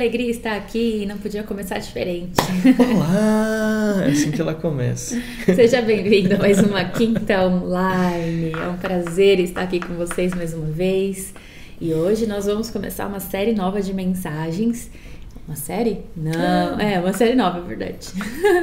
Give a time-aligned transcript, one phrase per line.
[0.00, 2.32] que alegria estar aqui e não podia começar diferente.
[2.78, 4.02] Olá!
[4.06, 5.20] É assim que ela começa.
[5.44, 8.52] Seja bem-vindo a mais uma Quinta Online.
[8.52, 11.34] É um prazer estar aqui com vocês mais uma vez.
[11.78, 14.90] E hoje nós vamos começar uma série nova de mensagens.
[15.46, 16.00] Uma série?
[16.16, 18.08] Não, é, uma série nova, é verdade.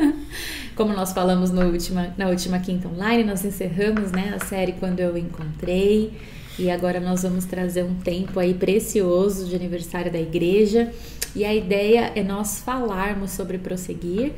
[0.75, 5.01] Como nós falamos no última, na última Quinta Online, nós encerramos né, a série Quando
[5.01, 6.13] Eu Encontrei.
[6.59, 10.91] E agora nós vamos trazer um tempo aí precioso de aniversário da igreja.
[11.35, 14.33] E a ideia é nós falarmos sobre prosseguir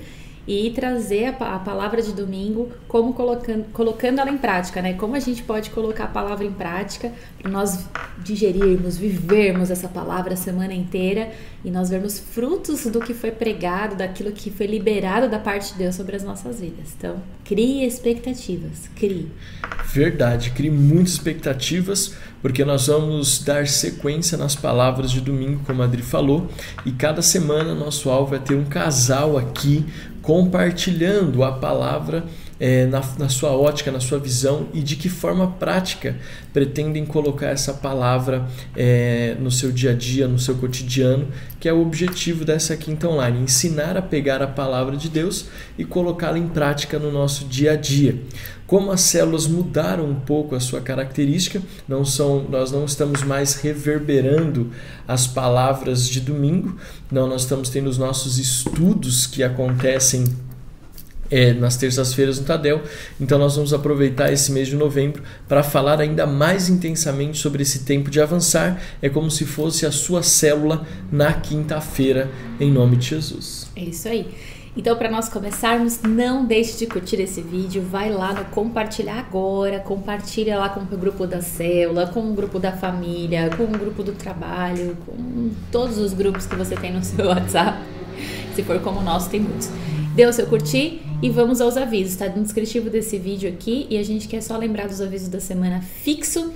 [0.47, 4.93] e trazer a, a, palavra de domingo como colocando, colocando ela em prática, né?
[4.93, 7.85] Como a gente pode colocar a palavra em prática para nós
[8.23, 11.31] digerirmos, vivermos essa palavra a semana inteira
[11.63, 15.79] e nós vermos frutos do que foi pregado, daquilo que foi liberado da parte de
[15.79, 16.93] Deus sobre as nossas vidas.
[16.97, 19.29] Então, crie expectativas, crie.
[19.91, 25.85] Verdade, crie muitas expectativas, porque nós vamos dar sequência nas palavras de domingo, como a
[25.85, 26.47] Adri falou,
[26.85, 29.85] e cada semana nosso alvo é ter um casal aqui
[30.21, 32.25] compartilhando a palavra
[32.59, 36.17] é, na, na sua ótica, na sua visão e de que forma prática
[36.51, 38.45] pretendem colocar essa palavra
[38.75, 41.27] é, no seu dia a dia, no seu cotidiano,
[41.59, 45.45] que é o objetivo dessa quinta online: ensinar a pegar a palavra de Deus
[45.77, 48.19] e colocá-la em prática no nosso dia a dia.
[48.69, 53.55] Como as células mudaram um pouco a sua característica, não são, nós não estamos mais
[53.55, 54.69] reverberando
[55.07, 56.77] as palavras de domingo,
[57.11, 60.23] não, nós estamos tendo os nossos estudos que acontecem
[61.31, 62.83] é, nas terças-feiras no Tadel.
[63.19, 67.79] Então nós vamos aproveitar esse mês de novembro para falar ainda mais intensamente sobre esse
[67.85, 68.79] tempo de avançar.
[69.01, 73.67] É como se fosse a sua célula na quinta-feira, em nome de Jesus.
[73.75, 74.27] É isso aí.
[74.79, 79.77] Então, para nós começarmos, não deixe de curtir esse vídeo, vai lá no compartilhar agora,
[79.81, 84.01] compartilha lá com o grupo da célula, com o grupo da família, com o grupo
[84.03, 87.77] do trabalho, com todos os grupos que você tem no seu WhatsApp.
[88.55, 89.69] Se for como o nosso, tem muitos.
[90.15, 92.13] Dê o seu curtir e vamos aos avisos.
[92.13, 95.41] Está no descritivo desse vídeo aqui e a gente quer só lembrar dos avisos da
[95.41, 96.53] semana fixo,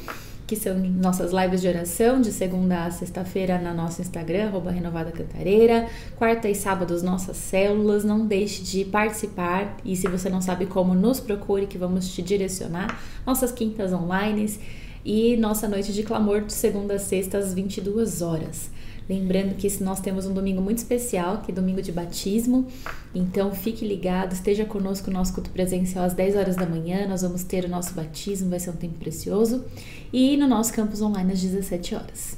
[0.53, 5.87] que são nossas lives de oração de segunda a sexta-feira na nosso Instagram, Renovada Cantareira.
[6.15, 8.03] Quarta e sábados, nossas células.
[8.03, 12.21] Não deixe de participar e se você não sabe como, nos procure que vamos te
[12.21, 13.01] direcionar.
[13.25, 14.59] Nossas quintas online
[15.03, 18.69] e nossa noite de clamor de segunda a sexta às 22 horas.
[19.09, 22.67] Lembrando que nós temos um domingo muito especial, que é domingo de batismo.
[23.13, 27.07] Então fique ligado, esteja conosco no nosso culto presencial às 10 horas da manhã.
[27.07, 29.65] Nós vamos ter o nosso batismo, vai ser um tempo precioso.
[30.11, 32.37] E no nosso campus online às 17 horas.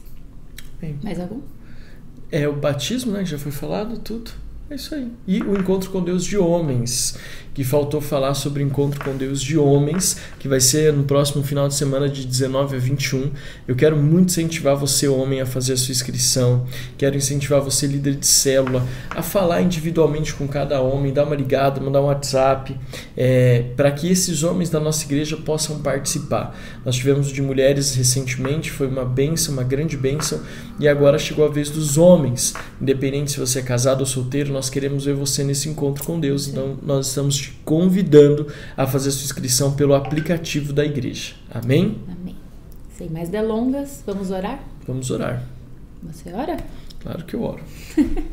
[0.80, 1.42] Bem, Mais algum?
[2.32, 3.20] É o batismo, né?
[3.20, 4.32] Que já foi falado, tudo.
[4.70, 5.12] É isso aí.
[5.28, 7.18] E o encontro com Deus de homens
[7.56, 11.42] que faltou falar sobre o encontro com Deus de homens, que vai ser no próximo
[11.42, 13.32] final de semana de 19 a 21.
[13.66, 16.66] Eu quero muito incentivar você, homem, a fazer a sua inscrição.
[16.98, 21.80] Quero incentivar você, líder de célula, a falar individualmente com cada homem, dar uma ligada,
[21.80, 22.78] mandar um WhatsApp,
[23.16, 26.60] é, para que esses homens da nossa igreja possam participar.
[26.84, 30.42] Nós tivemos de mulheres recentemente, foi uma benção, uma grande benção,
[30.78, 32.54] e agora chegou a vez dos homens.
[32.82, 36.48] Independente se você é casado ou solteiro, nós queremos ver você nesse encontro com Deus.
[36.48, 41.34] Então, nós estamos te convidando a fazer sua inscrição pelo aplicativo da igreja.
[41.52, 42.00] Amém?
[42.10, 42.36] Amém.
[42.98, 44.64] Sem mais delongas, vamos orar?
[44.88, 45.44] Vamos orar.
[46.04, 46.58] Você ora?
[47.02, 47.62] Claro que eu oro.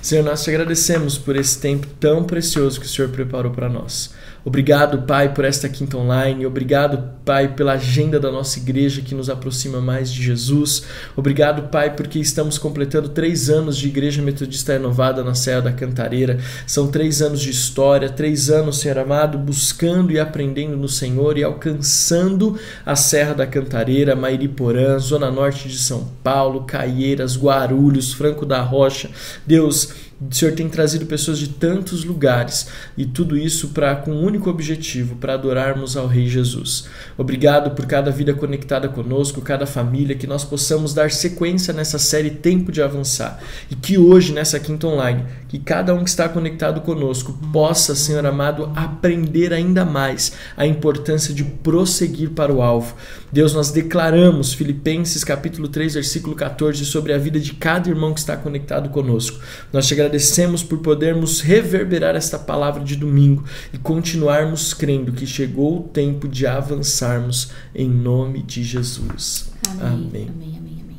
[0.00, 4.14] Senhor, nós te agradecemos por esse tempo tão precioso que o Senhor preparou para nós.
[4.44, 6.44] Obrigado, Pai, por esta quinta online.
[6.44, 10.84] Obrigado, Pai, pela agenda da nossa igreja que nos aproxima mais de Jesus.
[11.16, 16.38] Obrigado, Pai, porque estamos completando três anos de Igreja Metodista Renovada na Serra da Cantareira.
[16.66, 21.42] São três anos de história, três anos, Senhor amado, buscando e aprendendo no Senhor e
[21.42, 28.60] alcançando a Serra da Cantareira, Mairiporã, Zona Norte de São Paulo, Caieiras, Guarulhos, Franco da
[28.60, 29.08] Rocha.
[29.46, 29.88] Deus,
[30.20, 34.48] o Senhor tem trazido pessoas de tantos lugares e tudo isso para com um único
[34.48, 36.86] objetivo, para adorarmos ao Rei Jesus.
[37.18, 42.30] Obrigado por cada vida conectada conosco, cada família, que nós possamos dar sequência nessa série
[42.30, 43.40] Tempo de Avançar
[43.70, 45.24] e que hoje nessa quinta online,
[45.54, 51.32] que cada um que está conectado conosco possa, Senhor amado, aprender ainda mais a importância
[51.32, 52.96] de prosseguir para o alvo.
[53.30, 58.18] Deus, nós declaramos Filipenses capítulo 3, versículo 14 sobre a vida de cada irmão que
[58.18, 59.38] está conectado conosco.
[59.72, 65.78] Nós te agradecemos por podermos reverberar esta palavra de domingo e continuarmos crendo que chegou
[65.78, 69.52] o tempo de avançarmos em nome de Jesus.
[69.80, 69.86] Amém.
[69.86, 70.30] Amém.
[70.34, 70.98] amém, amém, amém.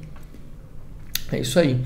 [1.30, 1.82] É isso aí.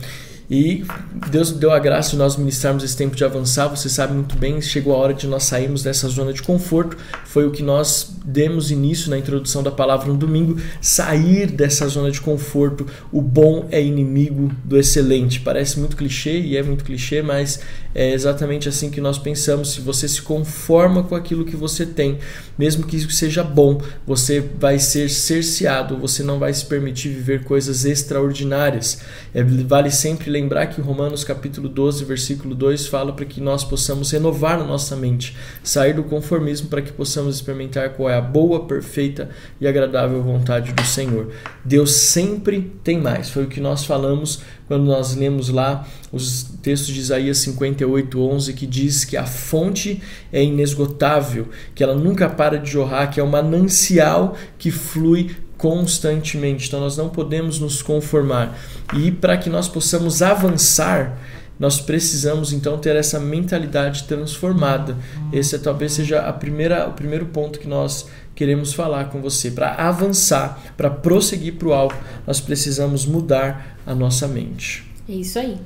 [0.50, 0.84] E
[1.30, 3.68] Deus deu a graça de nós ministrarmos esse tempo de avançar.
[3.68, 6.98] Você sabe muito bem, chegou a hora de nós sairmos dessa zona de conforto.
[7.26, 10.60] Foi o que nós demos início na introdução da palavra no domingo.
[10.82, 12.88] Sair dessa zona de conforto.
[13.12, 15.40] O bom é inimigo do excelente.
[15.40, 17.60] Parece muito clichê e é muito clichê, mas
[17.94, 19.74] é exatamente assim que nós pensamos.
[19.74, 22.18] Se você se conforma com aquilo que você tem,
[22.58, 25.96] mesmo que isso seja bom, você vai ser cerceado.
[25.98, 29.00] Você não vai se permitir viver coisas extraordinárias.
[29.32, 34.12] É, vale sempre lembrar que Romanos capítulo 12, versículo 2 fala para que nós possamos
[34.12, 39.30] renovar nossa mente, sair do conformismo para que possamos experimentar qual é a boa, perfeita
[39.60, 41.30] e agradável vontade do Senhor.
[41.66, 43.30] Deus sempre tem mais.
[43.30, 48.54] Foi o que nós falamos quando nós lemos lá os textos de Isaías 58, 11,
[48.54, 50.02] que diz que a fonte
[50.32, 56.68] é inesgotável, que ela nunca para de jorrar, que é um manancial que flui constantemente.
[56.68, 58.58] Então nós não podemos nos conformar.
[58.96, 61.20] E para que nós possamos avançar,
[61.60, 64.98] nós precisamos então ter essa mentalidade transformada.
[65.32, 69.52] Esse é, talvez seja a primeira, o primeiro ponto que nós queremos falar com você.
[69.52, 71.96] Para avançar, para prosseguir para o alvo,
[72.26, 74.90] nós precisamos mudar a nossa mente.
[75.08, 75.58] É isso aí.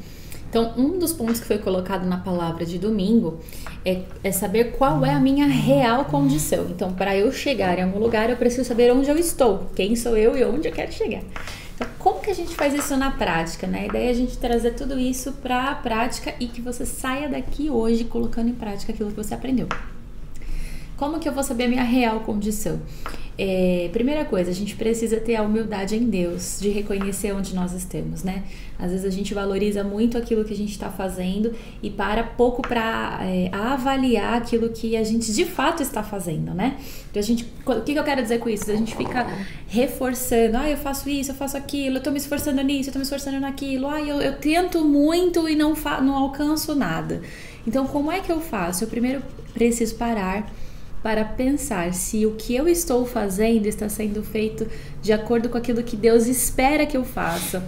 [0.54, 3.40] Então, um dos pontos que foi colocado na palavra de domingo
[3.84, 6.68] é, é saber qual é a minha real condição.
[6.70, 10.16] Então, para eu chegar em algum lugar, eu preciso saber onde eu estou, quem sou
[10.16, 11.24] eu e onde eu quero chegar.
[11.74, 13.66] Então, como que a gente faz isso na prática?
[13.66, 13.80] Né?
[13.80, 17.28] A ideia é a gente trazer tudo isso para a prática e que você saia
[17.28, 19.68] daqui hoje colocando em prática aquilo que você aprendeu.
[20.98, 22.80] Como que eu vou saber a minha real condição?
[23.36, 27.74] É, primeira coisa, a gente precisa ter a humildade em Deus, de reconhecer onde nós
[27.74, 28.44] estamos, né?
[28.78, 31.52] Às vezes a gente valoriza muito aquilo que a gente está fazendo
[31.82, 36.78] e para pouco para é, avaliar aquilo que a gente de fato está fazendo, né?
[37.10, 38.70] Então a gente, o que, que eu quero dizer com isso?
[38.70, 39.26] A gente fica
[39.68, 43.00] reforçando, ah, eu faço isso, eu faço aquilo, eu estou me esforçando nisso, eu estou
[43.00, 45.74] me esforçando naquilo, ah, eu, eu tento muito e não,
[46.04, 47.20] não alcanço nada.
[47.66, 48.84] Então, como é que eu faço?
[48.84, 49.24] Eu primeiro
[49.56, 50.52] preciso parar
[51.04, 54.66] para pensar se o que eu estou fazendo está sendo feito
[55.02, 57.62] de acordo com aquilo que Deus espera que eu faça.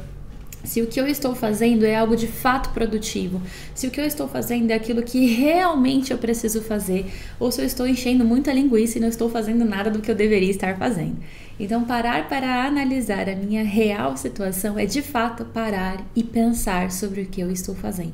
[0.63, 3.39] Se o que eu estou fazendo é algo de fato produtivo,
[3.75, 7.05] se o que eu estou fazendo é aquilo que realmente eu preciso fazer,
[7.39, 10.15] ou se eu estou enchendo muita linguiça e não estou fazendo nada do que eu
[10.15, 11.17] deveria estar fazendo.
[11.59, 17.21] Então, parar para analisar a minha real situação é de fato parar e pensar sobre
[17.21, 18.13] o que eu estou fazendo.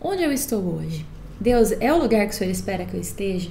[0.00, 1.06] Onde eu estou hoje?
[1.40, 3.48] Deus, é o lugar que o Senhor espera que eu esteja?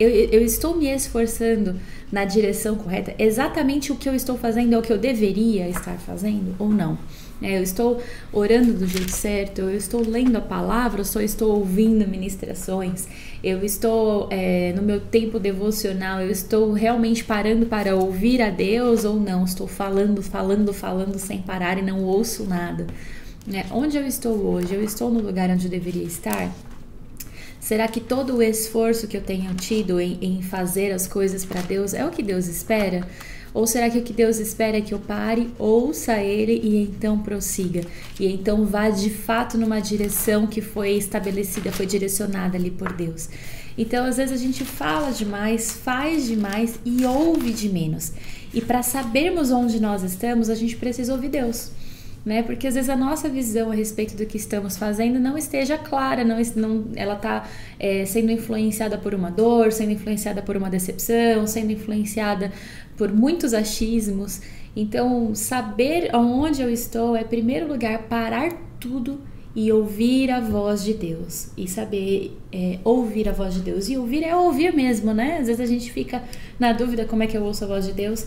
[0.00, 1.78] Eu, eu estou me esforçando
[2.10, 3.14] na direção correta?
[3.18, 6.98] Exatamente o que eu estou fazendo é o que eu deveria estar fazendo ou não?
[7.42, 8.02] É, eu estou
[8.32, 13.06] orando do jeito certo, eu estou lendo a palavra, eu só estou ouvindo ministrações,
[13.42, 19.04] eu estou é, no meu tempo devocional, eu estou realmente parando para ouvir a Deus
[19.04, 19.44] ou não?
[19.44, 22.86] Estou falando, falando, falando sem parar e não ouço nada.
[23.52, 24.74] É, onde eu estou hoje?
[24.74, 26.50] Eu estou no lugar onde eu deveria estar?
[27.70, 31.60] Será que todo o esforço que eu tenho tido em, em fazer as coisas para
[31.60, 33.06] Deus é o que Deus espera?
[33.54, 37.20] Ou será que o que Deus espera é que eu pare, ouça Ele e então
[37.20, 37.82] prossiga?
[38.18, 43.28] E então vá de fato numa direção que foi estabelecida, foi direcionada ali por Deus.
[43.78, 48.10] Então, às vezes a gente fala demais, faz demais e ouve de menos.
[48.52, 51.70] E para sabermos onde nós estamos, a gente precisa ouvir Deus
[52.24, 52.42] né?
[52.42, 56.22] Porque às vezes a nossa visão a respeito do que estamos fazendo não esteja clara,
[56.24, 57.48] não, não ela está
[57.78, 62.52] é, sendo influenciada por uma dor, sendo influenciada por uma decepção, sendo influenciada
[62.96, 64.40] por muitos achismos.
[64.76, 69.20] Então, saber aonde eu estou é, em primeiro lugar, parar tudo
[69.54, 73.96] e ouvir a voz de Deus e saber é, ouvir a voz de Deus e
[73.96, 75.38] ouvir é ouvir mesmo, né?
[75.38, 76.22] Às vezes a gente fica
[76.58, 78.26] na dúvida como é que eu ouço a voz de Deus.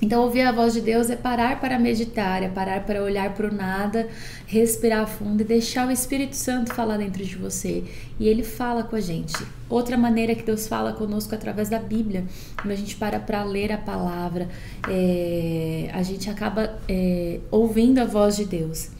[0.00, 3.48] Então, ouvir a voz de Deus é parar para meditar, é parar para olhar para
[3.48, 4.08] o nada,
[4.46, 7.82] respirar fundo e deixar o Espírito Santo falar dentro de você.
[8.20, 9.34] E ele fala com a gente.
[9.70, 12.24] Outra maneira que Deus fala conosco é através da Bíblia.
[12.60, 14.48] Quando a gente para para ler a palavra,
[14.88, 18.90] é, a gente acaba é, ouvindo a voz de Deus.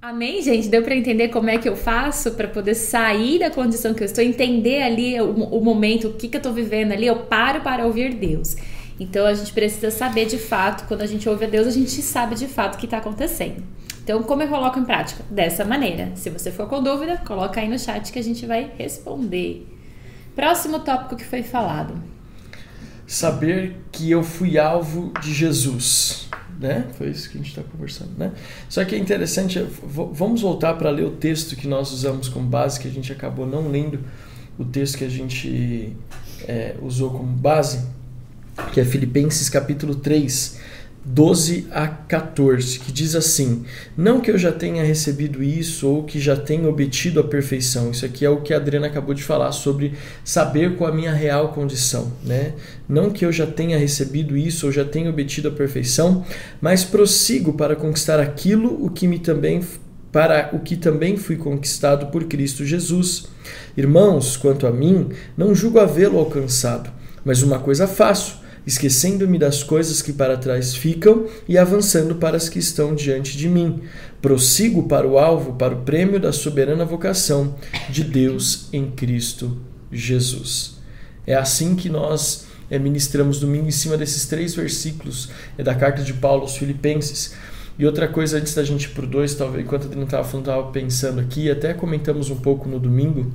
[0.00, 0.68] Amém, gente?
[0.68, 4.06] Deu para entender como é que eu faço para poder sair da condição que eu
[4.06, 7.06] estou, entender ali o, o momento, o que, que eu estou vivendo ali.
[7.06, 8.56] Eu paro para ouvir Deus.
[9.00, 12.02] Então a gente precisa saber de fato, quando a gente ouve a Deus, a gente
[12.02, 13.62] sabe de fato o que está acontecendo.
[14.04, 15.24] Então, como eu coloco em prática?
[15.30, 16.12] Dessa maneira.
[16.16, 19.66] Se você for com dúvida, coloca aí no chat que a gente vai responder.
[20.36, 21.94] Próximo tópico que foi falado.
[23.06, 26.28] Saber que eu fui alvo de Jesus.
[26.58, 26.86] Né?
[26.98, 28.32] Foi isso que a gente está conversando, né?
[28.68, 32.78] Só que é interessante, vamos voltar para ler o texto que nós usamos como base,
[32.78, 34.00] que a gente acabou não lendo
[34.58, 35.96] o texto que a gente
[36.46, 37.88] é, usou como base
[38.72, 40.58] que é Filipenses capítulo 3,
[41.02, 43.64] 12 a 14, que diz assim:
[43.96, 47.90] Não que eu já tenha recebido isso ou que já tenha obtido a perfeição.
[47.90, 51.12] Isso aqui é o que a Adriana acabou de falar sobre saber qual a minha
[51.12, 52.52] real condição, né?
[52.86, 56.24] Não que eu já tenha recebido isso ou já tenha obtido a perfeição,
[56.60, 59.62] mas prossigo para conquistar aquilo o que me também
[60.12, 63.28] para o que também fui conquistado por Cristo Jesus.
[63.76, 66.90] Irmãos, quanto a mim, não julgo havê-lo alcançado,
[67.24, 72.48] mas uma coisa faço esquecendo-me das coisas que para trás ficam e avançando para as
[72.48, 73.82] que estão diante de mim.
[74.20, 77.56] Prossigo para o alvo, para o prêmio da soberana vocação
[77.88, 79.56] de Deus em Cristo
[79.90, 80.78] Jesus.
[81.26, 86.02] É assim que nós eh, ministramos domingo em cima desses três versículos é da carta
[86.02, 87.34] de Paulo aos Filipenses.
[87.78, 90.22] E outra coisa, antes da gente ir para o dois, talvez, enquanto a não estava
[90.22, 93.32] falando, estava pensando aqui, até comentamos um pouco no domingo,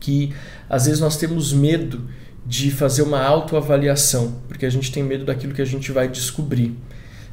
[0.00, 0.34] que
[0.68, 2.02] às vezes nós temos medo
[2.46, 6.76] de fazer uma autoavaliação, porque a gente tem medo daquilo que a gente vai descobrir.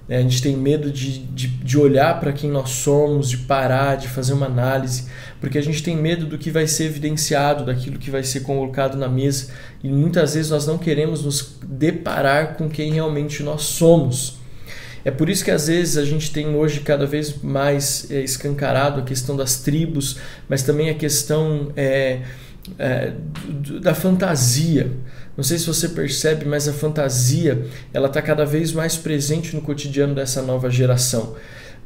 [0.08, 0.18] Né?
[0.18, 4.08] A gente tem medo de, de, de olhar para quem nós somos, de parar, de
[4.08, 5.06] fazer uma análise,
[5.40, 8.98] porque a gente tem medo do que vai ser evidenciado, daquilo que vai ser colocado
[8.98, 9.52] na mesa,
[9.84, 14.40] e muitas vezes nós não queremos nos deparar com quem realmente nós somos.
[15.04, 19.02] É por isso que às vezes a gente tem hoje cada vez mais é, escancarado
[19.02, 21.72] a questão das tribos, mas também a questão.
[21.76, 22.22] É,
[22.78, 23.14] é,
[23.82, 24.92] da fantasia.
[25.36, 29.62] Não sei se você percebe, mas a fantasia ela está cada vez mais presente no
[29.62, 31.36] cotidiano dessa nova geração.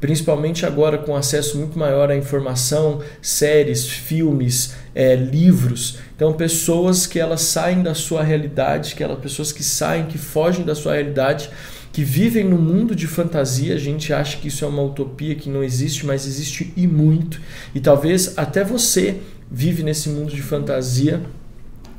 [0.00, 5.98] Principalmente agora com acesso muito maior à informação, séries, filmes, é, livros.
[6.14, 10.66] Então, pessoas que elas saem da sua realidade, que elas, pessoas que saem, que fogem
[10.66, 11.48] da sua realidade,
[11.94, 13.74] que vivem no mundo de fantasia.
[13.74, 17.40] A gente acha que isso é uma utopia, que não existe, mas existe e muito.
[17.74, 19.16] E talvez até você
[19.50, 21.22] vive nesse mundo de fantasia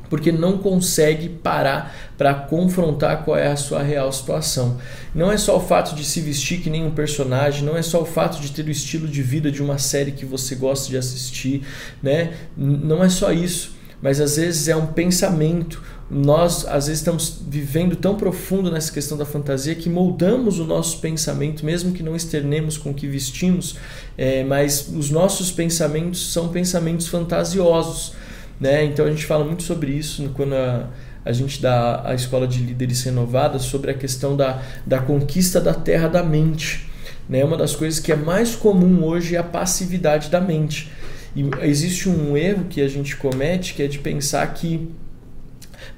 [0.08, 4.78] porque não consegue parar para confrontar qual é a sua real situação.
[5.14, 8.02] Não é só o fato de se vestir que nem um personagem, não é só
[8.02, 10.96] o fato de ter o estilo de vida de uma série que você gosta de
[10.96, 11.62] assistir,
[12.02, 12.32] né?
[12.56, 15.82] Não é só isso, mas às vezes é um pensamento.
[16.10, 21.00] Nós às vezes estamos vivendo tão profundo nessa questão da fantasia que moldamos o nosso
[21.00, 23.76] pensamento, mesmo que não externemos com o que vestimos,
[24.16, 28.14] é, mas os nossos pensamentos são pensamentos fantasiosos.
[28.58, 28.84] Né?
[28.84, 30.88] Então a gente fala muito sobre isso quando a,
[31.24, 35.74] a gente dá a escola de líderes renovada sobre a questão da, da conquista da
[35.74, 36.88] terra da mente.
[37.28, 37.44] Né?
[37.44, 40.90] Uma das coisas que é mais comum hoje é a passividade da mente.
[41.36, 44.88] E existe um erro que a gente comete que é de pensar que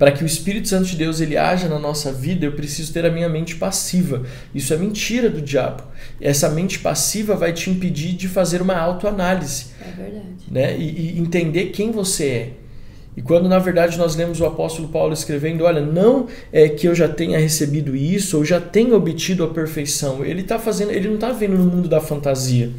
[0.00, 3.04] para que o Espírito Santo de Deus ele haja na nossa vida, eu preciso ter
[3.04, 4.23] a minha mente passiva.
[4.54, 5.83] Isso é mentira do diabo.
[6.19, 9.66] Essa mente passiva vai te impedir de fazer uma autoanálise.
[9.78, 10.25] É verdade.
[10.50, 10.78] Né?
[10.78, 12.50] E, e entender quem você é.
[13.14, 16.95] E quando na verdade nós lemos o apóstolo Paulo escrevendo, olha, não é que eu
[16.95, 20.25] já tenha recebido isso ou já tenha obtido a perfeição.
[20.25, 22.73] Ele está fazendo, ele não está vendo no mundo da fantasia.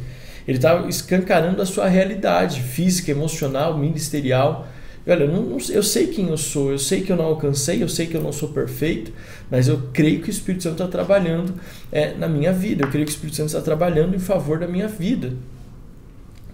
[0.48, 4.66] Ele está escancarando a sua realidade física, emocional, ministerial.
[5.06, 7.88] Olha, eu, não, eu sei quem eu sou, eu sei que eu não alcancei, eu
[7.88, 9.12] sei que eu não sou perfeito,
[9.50, 11.54] mas eu creio que o Espírito Santo está trabalhando
[11.90, 14.68] é, na minha vida, eu creio que o Espírito Santo está trabalhando em favor da
[14.68, 15.32] minha vida.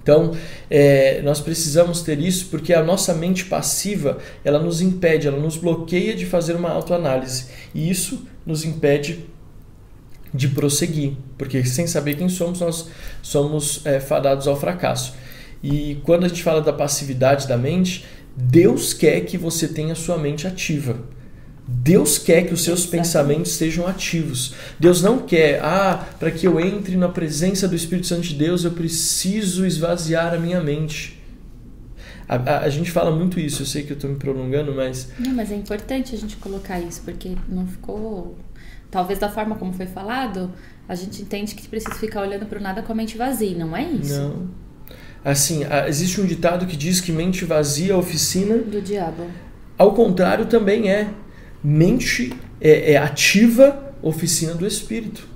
[0.02, 0.34] Então,
[0.70, 5.58] é, nós precisamos ter isso porque a nossa mente passiva ela nos impede, ela nos
[5.58, 9.26] bloqueia de fazer uma autoanálise e isso nos impede
[10.32, 12.88] de prosseguir, porque sem saber quem somos, nós
[13.20, 15.14] somos é, fadados ao fracasso.
[15.62, 18.06] E quando a gente fala da passividade da mente,
[18.40, 20.96] Deus quer que você tenha sua mente ativa.
[21.66, 24.54] Deus quer que os seus pensamentos sejam ativos.
[24.78, 28.64] Deus não quer, ah, para que eu entre na presença do Espírito Santo de Deus,
[28.64, 31.20] eu preciso esvaziar a minha mente.
[32.28, 35.10] A, a, a gente fala muito isso, eu sei que eu estou me prolongando, mas.
[35.18, 38.38] Não, mas é importante a gente colocar isso, porque não ficou.
[38.88, 40.50] Talvez da forma como foi falado,
[40.88, 43.76] a gente entende que precisa ficar olhando para o nada com a mente vazia, não
[43.76, 44.18] é isso?
[44.18, 44.67] Não.
[45.24, 49.26] Assim, existe um ditado que diz que mente vazia é oficina do diabo.
[49.76, 51.08] Ao contrário, também é
[51.62, 55.26] mente é, é ativa, oficina do espírito.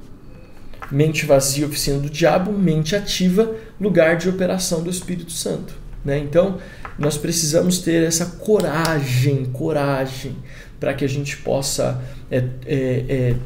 [0.90, 5.74] Mente vazia, oficina do diabo, mente ativa, lugar de operação do Espírito Santo.
[6.04, 6.18] Né?
[6.18, 6.58] Então,
[6.98, 10.36] nós precisamos ter essa coragem, coragem,
[10.78, 13.36] para que a gente possa é, é, é,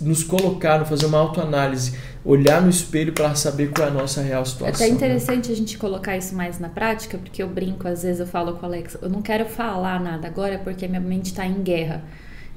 [0.00, 1.92] nos colocar, fazer uma autoanálise
[2.24, 4.86] olhar no espelho para saber qual é a nossa real situação.
[4.86, 5.54] É até interessante né?
[5.54, 8.62] a gente colocar isso mais na prática, porque eu brinco, às vezes eu falo com
[8.62, 12.02] o Alex, eu não quero falar nada agora porque minha mente está em guerra.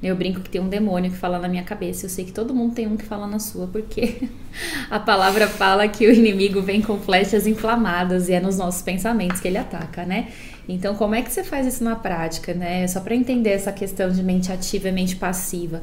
[0.00, 2.06] Eu brinco que tem um demônio que fala na minha cabeça.
[2.06, 4.28] Eu sei que todo mundo tem um que fala na sua, porque
[4.88, 9.40] a palavra fala que o inimigo vem com flechas inflamadas e é nos nossos pensamentos
[9.40, 10.28] que ele ataca, né?
[10.68, 12.86] Então, como é que você faz isso na prática, né?
[12.86, 15.82] Só para entender essa questão de mente ativa e mente passiva.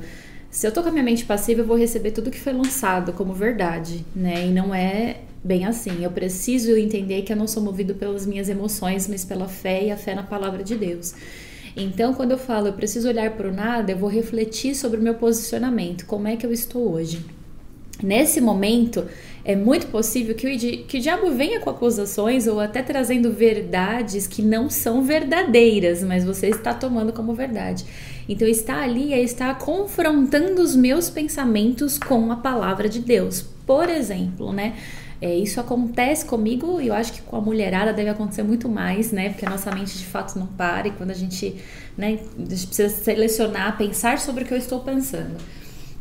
[0.56, 3.12] Se eu tô com a minha mente passiva, eu vou receber tudo que foi lançado
[3.12, 4.48] como verdade, né?
[4.48, 6.02] E não é bem assim.
[6.02, 9.92] Eu preciso entender que eu não sou movido pelas minhas emoções, mas pela fé e
[9.92, 11.14] a fé na palavra de Deus.
[11.76, 15.04] Então, quando eu falo eu preciso olhar para o nada, eu vou refletir sobre o
[15.04, 17.20] meu posicionamento, como é que eu estou hoje.
[18.02, 19.06] Nesse momento,
[19.44, 24.26] é muito possível que o, que o diabo venha com acusações ou até trazendo verdades
[24.26, 27.86] que não são verdadeiras, mas você está tomando como verdade.
[28.28, 33.46] Então, está ali é estar confrontando os meus pensamentos com a palavra de Deus.
[33.66, 34.76] Por exemplo, né?
[35.22, 39.12] É, isso acontece comigo e eu acho que com a mulherada deve acontecer muito mais,
[39.12, 39.30] né?
[39.30, 41.56] Porque a nossa mente de fato não para e quando a gente,
[41.98, 45.38] né, a gente precisa selecionar, pensar sobre o que eu estou pensando.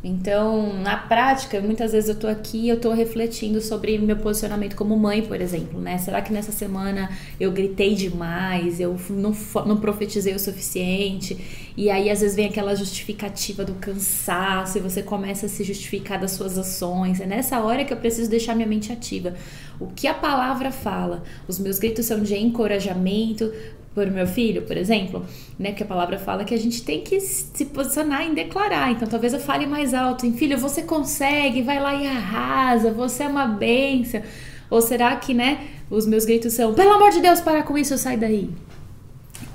[0.07, 4.95] Então, na prática, muitas vezes eu tô aqui, eu tô refletindo sobre meu posicionamento como
[4.99, 5.97] mãe, por exemplo, né?
[5.97, 9.35] Será que nessa semana eu gritei demais, eu não,
[9.65, 11.65] não profetizei o suficiente?
[11.75, 16.21] E aí, às vezes, vem aquela justificativa do cansaço e você começa a se justificar
[16.21, 17.19] das suas ações.
[17.19, 19.35] É nessa hora que eu preciso deixar minha mente ativa.
[19.81, 21.23] O que a palavra fala?
[21.49, 23.53] Os meus gritos são de encorajamento,
[23.95, 25.25] por meu filho, por exemplo,
[25.59, 25.73] né?
[25.73, 28.91] Que a palavra fala que a gente tem que se posicionar em declarar.
[28.91, 33.23] Então, talvez eu fale mais alto, em filho, você consegue, vai lá e arrasa, você
[33.23, 34.21] é uma bênção.
[34.69, 37.97] Ou será que, né, os meus gritos são, pelo amor de Deus, para com isso,
[37.97, 38.51] sai daí.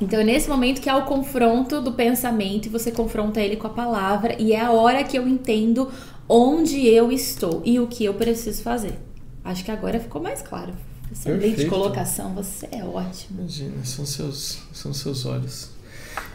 [0.02, 3.68] Então, é nesse momento que há o confronto do pensamento e você confronta ele com
[3.68, 5.92] a palavra, e é a hora que eu entendo
[6.30, 9.09] onde eu estou e o que eu preciso fazer.
[9.50, 10.74] Acho que agora ficou mais claro.
[11.12, 13.40] Excelente colocação, você é ótimo.
[13.40, 15.72] Imagina, são seus, são seus olhos.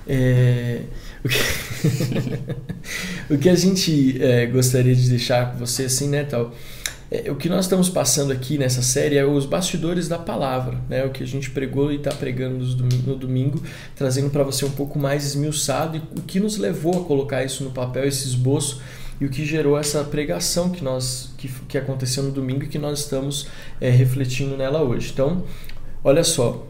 [0.05, 0.83] É,
[1.25, 1.39] o, que,
[3.35, 6.53] o, que, a gente é, gostaria de deixar com você assim, né, tal?
[7.09, 11.05] É, o que nós estamos passando aqui nessa série é os bastidores da palavra, né?
[11.05, 12.65] O que a gente pregou e está pregando
[13.07, 13.63] no domingo,
[13.95, 17.63] trazendo para você um pouco mais esmiuçado e o que nos levou a colocar isso
[17.63, 18.83] no papel, esse esboço
[19.21, 22.79] e o que gerou essa pregação que nós que, que aconteceu no domingo e que
[22.79, 23.49] nós estamos
[23.81, 25.11] é, refletindo nela hoje.
[25.13, 25.45] Então,
[26.03, 26.67] olha só,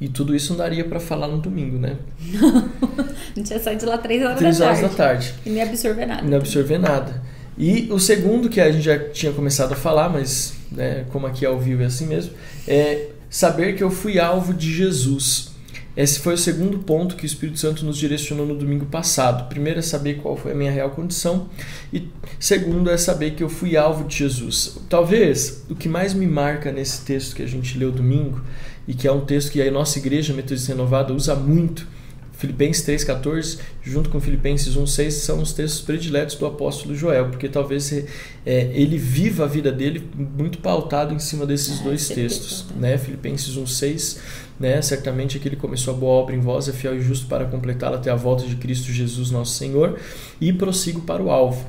[0.00, 1.96] e tudo isso não daria para falar no domingo, né?
[3.36, 4.96] não tinha saído de lá três horas, três da, horas tarde.
[4.96, 5.34] da tarde.
[5.46, 6.22] E nem absorver nada.
[6.22, 7.22] Não absorver nada.
[7.56, 11.44] E o segundo, que a gente já tinha começado a falar, mas né, como aqui
[11.44, 12.32] é ao vivo é assim mesmo,
[12.66, 15.53] é saber que eu fui alvo de Jesus.
[15.96, 19.48] Esse foi o segundo ponto que o Espírito Santo nos direcionou no domingo passado.
[19.48, 21.48] Primeiro é saber qual foi a minha real condição
[21.92, 24.76] e segundo é saber que eu fui alvo de Jesus.
[24.88, 28.42] Talvez o que mais me marca nesse texto que a gente leu domingo
[28.88, 31.86] e que é um texto que a nossa igreja Metodista Renovada usa muito,
[32.32, 37.92] Filipenses 3,14, junto com Filipenses 1,6, são os textos prediletos do apóstolo Joel, porque talvez
[37.92, 38.04] é,
[38.44, 42.66] ele viva a vida dele muito pautado em cima desses é, dois textos.
[42.76, 42.98] Né?
[42.98, 44.18] Filipenses 1,6
[44.58, 44.80] né?
[44.82, 48.10] Certamente aquele começou a boa obra em vós é fiel e justo para completá-la até
[48.10, 49.98] a volta de Cristo Jesus nosso Senhor
[50.40, 51.68] e prossigo para o alvo,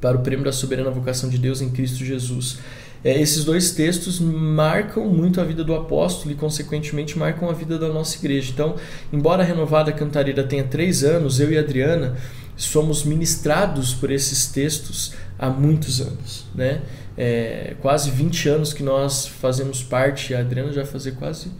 [0.00, 2.58] para o prêmio da soberana vocação de Deus em Cristo Jesus.
[3.04, 7.76] É, esses dois textos marcam muito a vida do apóstolo e, consequentemente, marcam a vida
[7.76, 8.52] da nossa igreja.
[8.52, 8.76] Então,
[9.12, 12.16] embora a Renovada Cantareira tenha três anos, eu e Adriana
[12.56, 16.46] somos ministrados por esses textos há muitos anos.
[16.54, 16.82] Né?
[17.18, 21.50] É, quase 20 anos que nós fazemos parte, a Adriana já fazer quase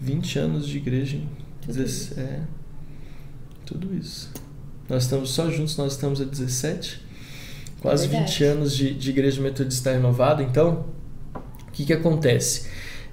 [0.00, 1.18] 20 anos de igreja.
[1.62, 2.20] Tudo isso.
[2.20, 2.40] É,
[3.64, 4.30] tudo isso.
[4.88, 7.04] Nós estamos só juntos, nós estamos há 17.
[7.80, 10.42] Quase é 20 anos de, de igreja metodista renovada.
[10.42, 10.86] Então,
[11.68, 12.68] o que, que acontece?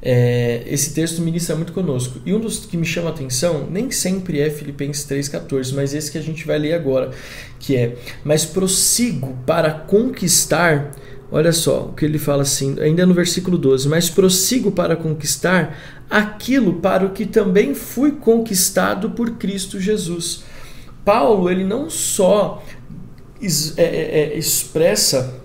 [0.05, 2.19] É, esse texto ministra muito conosco.
[2.25, 6.11] E um dos que me chama a atenção nem sempre é Filipenses 3,14, mas esse
[6.11, 7.11] que a gente vai ler agora,
[7.59, 10.91] que é: Mas prossigo para conquistar
[11.35, 15.75] Olha só o que ele fala assim, ainda no versículo 12: Mas prossigo para conquistar
[16.07, 20.43] aquilo para o que também fui conquistado por Cristo Jesus.
[21.03, 22.63] Paulo, ele não só
[23.41, 25.41] é, é, é, expressa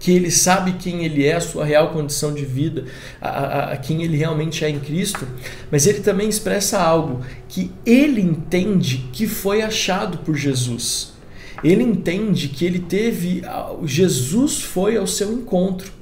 [0.00, 2.86] que ele sabe quem ele é, a sua real condição de vida,
[3.20, 5.28] a, a, a, quem ele realmente é em Cristo,
[5.70, 11.15] mas ele também expressa algo que ele entende que foi achado por Jesus
[11.62, 13.42] ele entende que ele teve.
[13.84, 15.92] Jesus foi ao seu encontro.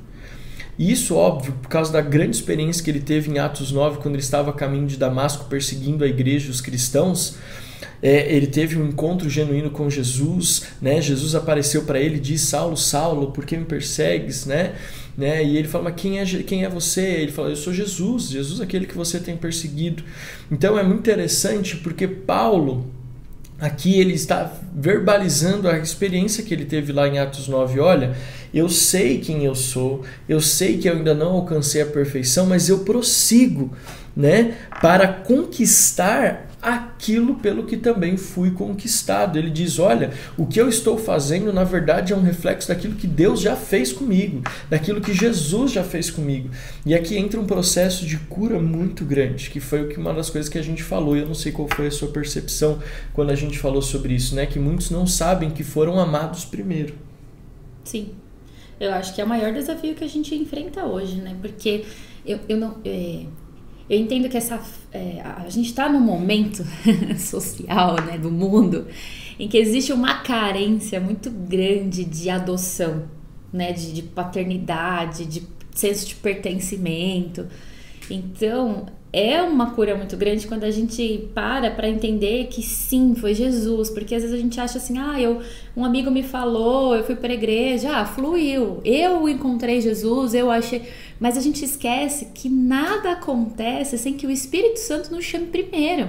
[0.79, 4.23] Isso, óbvio, por causa da grande experiência que ele teve em Atos 9, quando ele
[4.23, 7.37] estava a caminho de Damasco perseguindo a igreja e os cristãos.
[8.03, 11.01] É, ele teve um encontro genuíno com Jesus, né?
[11.01, 14.45] Jesus apareceu para ele e disse: Saulo, Saulo, por que me persegues?
[14.45, 14.75] Né?
[15.17, 15.45] Né?
[15.45, 17.01] E ele fala: Mas quem é, quem é você?
[17.01, 20.03] Ele fala: Eu sou Jesus, Jesus é aquele que você tem perseguido.
[20.51, 22.93] Então é muito interessante porque Paulo
[23.65, 27.81] Aqui ele está verbalizando a experiência que ele teve lá em Atos 9.
[27.81, 28.15] Olha,
[28.53, 32.69] eu sei quem eu sou, eu sei que eu ainda não alcancei a perfeição, mas
[32.69, 33.75] eu prossigo,
[34.15, 39.39] né, para conquistar aquilo pelo que também fui conquistado.
[39.39, 43.07] Ele diz: Olha, o que eu estou fazendo na verdade é um reflexo daquilo que
[43.07, 46.49] Deus já fez comigo, daquilo que Jesus já fez comigo.
[46.87, 50.59] E aqui entra um processo de cura muito grande, que foi uma das coisas que
[50.59, 51.17] a gente falou.
[51.17, 52.79] E eu não sei qual foi a sua percepção
[53.13, 54.47] quando a gente falou sobre isso, né?
[54.47, 56.95] Que muitos não sabem que foram amados primeiro.
[57.85, 58.13] Sim.
[58.81, 61.37] Eu acho que é o maior desafio que a gente enfrenta hoje, né?
[61.41, 61.85] Porque
[62.25, 62.79] eu, eu não.
[62.85, 63.27] É
[63.89, 64.61] eu entendo que essa,
[64.93, 66.65] é, a gente está num momento
[67.19, 68.87] social né, do mundo
[69.39, 73.05] em que existe uma carência muito grande de adoção,
[73.53, 75.43] né, de, de paternidade, de
[75.75, 77.47] senso de pertencimento.
[78.09, 83.33] Então, é uma cura muito grande quando a gente para para entender que sim, foi
[83.33, 85.41] Jesus, porque às vezes a gente acha assim, ah, eu,
[85.77, 90.51] um amigo me falou, eu fui para a igreja, ah, fluiu, eu encontrei Jesus, eu
[90.51, 90.83] achei,
[91.19, 96.09] mas a gente esquece que nada acontece sem que o Espírito Santo nos chame primeiro.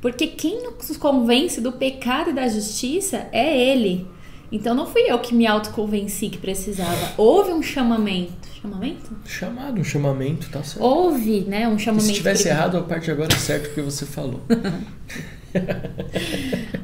[0.00, 4.06] Porque quem nos convence do pecado e da justiça é ele.
[4.52, 7.12] Então não fui eu que me autoconvenci que precisava.
[7.16, 8.48] Houve um chamamento.
[8.60, 9.16] Chamamento?
[9.24, 10.84] Chamado, um chamamento, tá certo.
[10.84, 11.68] Houve, né?
[11.68, 12.08] Um chamamento.
[12.08, 14.40] Se tivesse errado, a parte agora é certo porque você falou.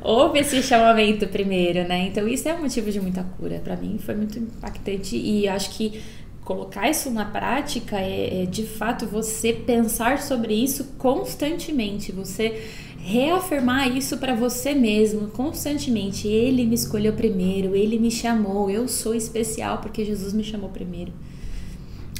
[0.01, 2.07] Houve esse chamamento primeiro, né?
[2.07, 3.61] Então isso é um motivo de muita cura.
[3.63, 6.01] para mim foi muito impactante e acho que
[6.47, 12.13] colocar isso na prática é, é de fato você pensar sobre isso constantemente.
[12.13, 12.63] Você
[12.99, 16.29] reafirmar isso para você mesmo constantemente.
[16.29, 21.13] Ele me escolheu primeiro, ele me chamou, eu sou especial porque Jesus me chamou primeiro.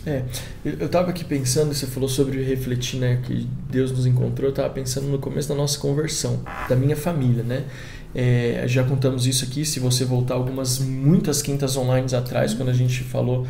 [0.05, 0.25] É,
[0.65, 4.71] eu estava aqui pensando, você falou sobre refletir, né, que Deus nos encontrou, eu estava
[4.71, 7.65] pensando no começo da nossa conversão, da minha família, né?
[8.15, 12.73] É, já contamos isso aqui, se você voltar algumas, muitas quintas online atrás, quando a
[12.73, 13.47] gente falou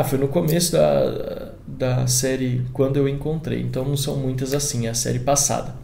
[0.00, 3.60] ah, foi no começo da, da série Quando Eu Encontrei.
[3.60, 5.74] Então não são muitas assim, é a série passada.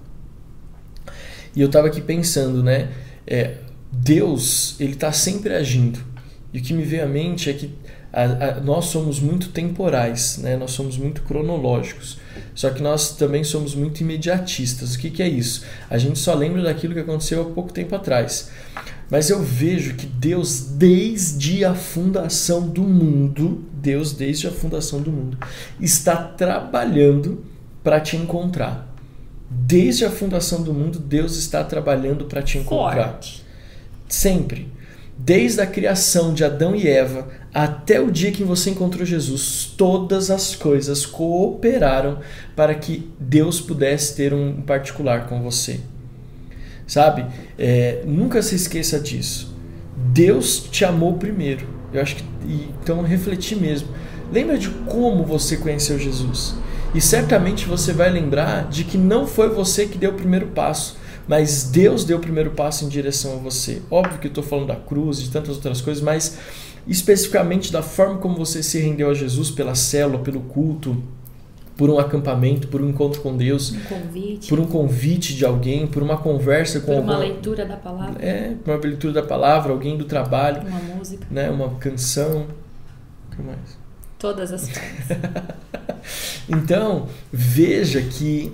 [1.54, 2.90] E eu estava aqui pensando, né?
[3.24, 3.58] É,
[3.92, 6.00] Deus, ele está sempre agindo.
[6.52, 7.72] E o que me veio à mente é que
[8.12, 10.56] a, a, nós somos muito temporais, né?
[10.56, 12.18] nós somos muito cronológicos.
[12.52, 14.94] Só que nós também somos muito imediatistas.
[14.94, 15.64] O que, que é isso?
[15.88, 18.50] A gente só lembra daquilo que aconteceu há pouco tempo atrás.
[19.10, 25.10] Mas eu vejo que Deus, desde a fundação do mundo, Deus, desde a fundação do
[25.10, 25.36] mundo,
[25.80, 27.44] está trabalhando
[27.82, 28.86] para te encontrar.
[29.50, 33.14] Desde a fundação do mundo, Deus está trabalhando para te encontrar.
[33.14, 33.44] Forte.
[34.08, 34.68] Sempre.
[35.18, 40.30] Desde a criação de Adão e Eva até o dia que você encontrou Jesus, todas
[40.30, 42.20] as coisas cooperaram
[42.54, 45.80] para que Deus pudesse ter um particular com você.
[46.90, 47.24] Sabe?
[47.56, 49.54] É, nunca se esqueça disso.
[49.96, 51.64] Deus te amou primeiro.
[51.92, 52.24] Eu acho que
[52.82, 53.86] então refletir mesmo.
[54.32, 56.56] Lembra de como você conheceu Jesus.
[56.92, 60.98] E certamente você vai lembrar de que não foi você que deu o primeiro passo,
[61.28, 63.80] mas Deus deu o primeiro passo em direção a você.
[63.88, 66.38] Óbvio que eu estou falando da cruz e de tantas outras coisas, mas
[66.88, 71.00] especificamente da forma como você se rendeu a Jesus pela célula, pelo culto,
[71.80, 74.50] por um acampamento, por um encontro com Deus, um convite.
[74.50, 78.22] por um convite de alguém, por uma conversa com por alguma, uma leitura da palavra,
[78.22, 82.48] é, por uma leitura da palavra, alguém do trabalho, uma música, né, uma canção,
[83.32, 83.78] o que mais?
[84.18, 85.18] Todas as formas.
[86.50, 88.52] então veja que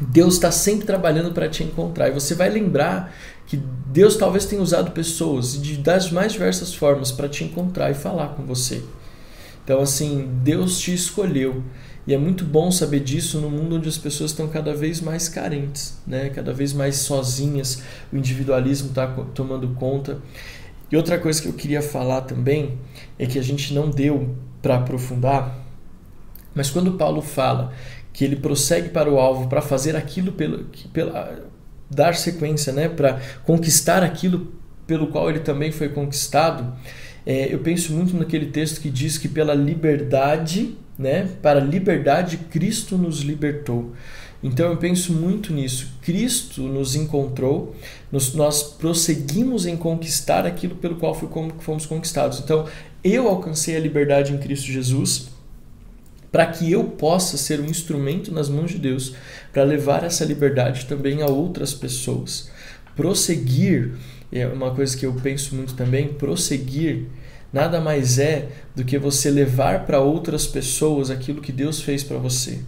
[0.00, 3.12] Deus está sempre trabalhando para te encontrar e você vai lembrar
[3.44, 7.94] que Deus talvez tenha usado pessoas de, das mais diversas formas para te encontrar e
[7.94, 8.84] falar com você.
[9.64, 11.62] Então, assim, Deus te escolheu.
[12.06, 15.28] E é muito bom saber disso no mundo onde as pessoas estão cada vez mais
[15.28, 16.30] carentes, né?
[16.30, 17.82] cada vez mais sozinhas,
[18.12, 20.18] o individualismo está tomando conta.
[20.90, 22.78] E outra coisa que eu queria falar também
[23.18, 25.56] é que a gente não deu para aprofundar,
[26.54, 27.72] mas quando Paulo fala
[28.12, 31.48] que ele prossegue para o alvo para fazer aquilo pelo, pela,
[31.88, 34.52] dar sequência, né, para conquistar aquilo
[34.86, 36.72] pelo qual ele também foi conquistado,
[37.24, 42.36] é, eu penso muito naquele texto que diz que pela liberdade, né, para a liberdade
[42.36, 43.92] Cristo nos libertou.
[44.42, 45.94] Então eu penso muito nisso.
[46.02, 47.74] Cristo nos encontrou,
[48.12, 52.40] nos, nós prosseguimos em conquistar aquilo pelo qual fomos conquistados.
[52.40, 52.66] Então
[53.02, 55.28] eu alcancei a liberdade em Cristo Jesus
[56.30, 59.14] para que eu possa ser um instrumento nas mãos de Deus
[59.52, 62.50] para levar essa liberdade também a outras pessoas.
[62.94, 63.94] Prosseguir
[64.30, 67.06] é uma coisa que eu penso muito também, prosseguir
[67.52, 72.18] nada mais é do que você levar para outras pessoas aquilo que Deus fez para
[72.18, 72.60] você.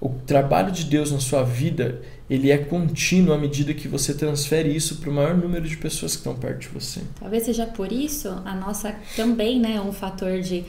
[0.00, 4.74] O trabalho de Deus na sua vida, ele é contínuo à medida que você transfere
[4.74, 7.00] isso para o maior número de pessoas que estão perto de você.
[7.18, 10.64] Talvez seja por isso a nossa também, né, um fator de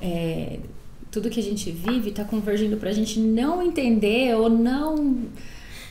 [0.00, 0.58] é,
[1.10, 5.26] tudo que a gente vive está convergindo para a gente não entender ou não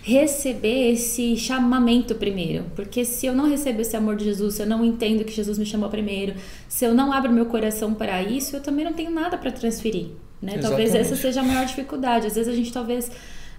[0.07, 2.63] receber esse chamamento primeiro.
[2.77, 5.57] Porque se eu não recebo esse amor de Jesus, se eu não entendo que Jesus
[5.57, 6.33] me chamou primeiro,
[6.69, 10.07] se eu não abro meu coração para isso, eu também não tenho nada para transferir.
[10.41, 10.59] Né?
[10.59, 12.25] Talvez essa seja a maior dificuldade.
[12.25, 13.11] Às vezes a gente talvez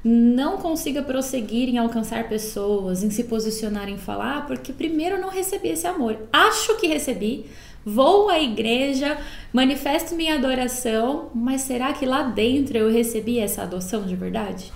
[0.02, 5.28] não consiga prosseguir em alcançar pessoas, em se posicionar, em falar, porque primeiro eu não
[5.28, 6.16] recebi esse amor.
[6.32, 7.44] Acho que recebi,
[7.84, 9.18] vou à igreja,
[9.52, 14.72] manifesto minha adoração, mas será que lá dentro eu recebi essa adoção de verdade?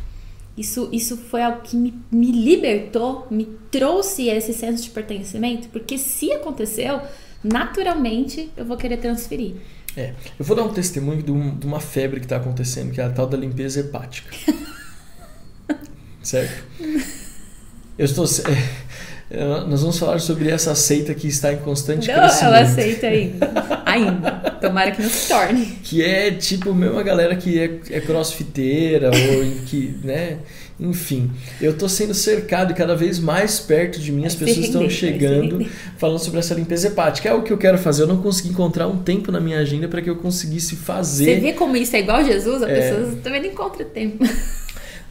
[0.57, 5.97] Isso, isso foi algo que me, me libertou, me trouxe esse senso de pertencimento, porque
[5.97, 7.01] se aconteceu,
[7.43, 9.55] naturalmente eu vou querer transferir.
[9.97, 13.01] É, eu vou dar um testemunho de, um, de uma febre que está acontecendo, que
[13.01, 14.31] é a tal da limpeza hepática.
[16.23, 16.65] certo?
[17.99, 18.25] Eu estou.
[18.25, 18.82] É,
[19.67, 22.55] nós vamos falar sobre essa seita que está em constante não, crescimento.
[22.55, 23.83] Ela aceita ainda.
[23.87, 24.31] ainda.
[24.61, 25.67] Tomara que não se torne.
[25.83, 30.39] Que é tipo mesmo a galera que é, é crossfiteira ou que, né?
[30.79, 34.89] Enfim, eu tô sendo cercado e cada vez mais perto de mim as pessoas estão
[34.91, 35.65] chegando
[35.97, 37.29] falando sobre essa limpeza hepática.
[37.29, 38.03] É o que eu quero fazer.
[38.03, 41.25] Eu não consegui encontrar um tempo na minha agenda para que eu conseguisse fazer.
[41.25, 42.63] Você vê como isso é igual Jesus?
[42.63, 42.75] A é...
[42.75, 44.25] pessoa também não encontra tempo.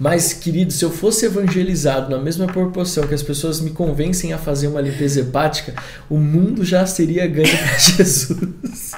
[0.02, 4.38] Mas, querido, se eu fosse evangelizado na mesma proporção que as pessoas me convencem a
[4.40, 5.76] fazer uma limpeza hepática,
[6.10, 8.94] o mundo já seria ganho para Jesus.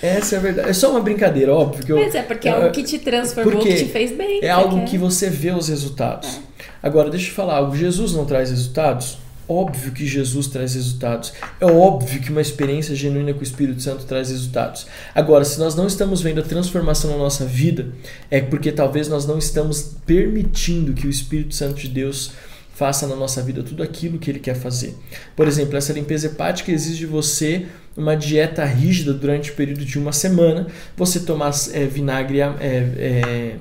[0.00, 0.70] Essa é a verdade.
[0.70, 1.84] É só uma brincadeira, óbvio.
[1.84, 4.42] Que eu, Mas é porque é algo que te transformou, que te fez bem.
[4.42, 6.40] É algo que você vê os resultados.
[6.60, 6.64] É.
[6.82, 7.76] Agora, deixa eu te falar algo.
[7.76, 9.18] Jesus não traz resultados?
[9.48, 11.32] Óbvio que Jesus traz resultados.
[11.60, 14.86] É óbvio que uma experiência genuína com o Espírito Santo traz resultados.
[15.14, 17.88] Agora, se nós não estamos vendo a transformação na nossa vida,
[18.30, 22.32] é porque talvez nós não estamos permitindo que o Espírito Santo de Deus
[22.74, 24.96] faça na nossa vida tudo aquilo que ele quer fazer.
[25.36, 29.98] Por exemplo, essa limpeza hepática exige de você uma dieta rígida durante o período de
[29.98, 33.56] uma semana, você tomar é, vinagre é, é,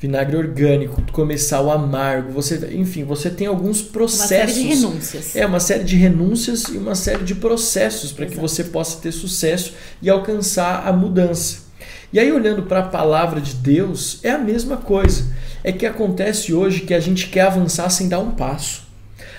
[0.00, 4.20] vinagre orgânico, começar o amargo, você, enfim, você tem alguns processos.
[4.20, 5.36] Uma série de renúncias.
[5.36, 9.12] É, uma série de renúncias e uma série de processos para que você possa ter
[9.12, 11.64] sucesso e alcançar a mudança.
[12.12, 15.32] E aí, olhando para a palavra de Deus, é a mesma coisa.
[15.64, 18.84] É que acontece hoje que a gente quer avançar sem dar um passo.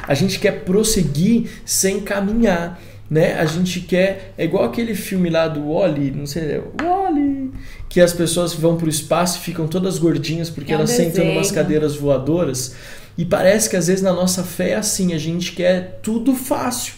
[0.07, 3.35] A gente quer prosseguir sem caminhar né?
[3.35, 7.51] A gente quer é igual aquele filme lá do Wally, não sei, Wally,
[7.95, 10.89] que as pessoas vão para o espaço e ficam todas gordinhas porque é um elas
[10.89, 11.11] desenho.
[11.11, 12.75] sentam em umas cadeiras voadoras.
[13.17, 16.95] E parece que às vezes na nossa fé é assim, a gente quer tudo fácil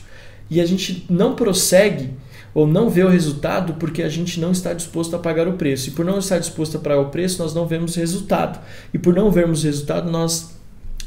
[0.50, 2.16] e a gente não prossegue
[2.52, 5.90] ou não vê o resultado porque a gente não está disposto a pagar o preço.
[5.90, 8.60] E por não estar disposto a pagar o preço, nós não vemos resultado.
[8.92, 10.56] E por não vermos resultado, nós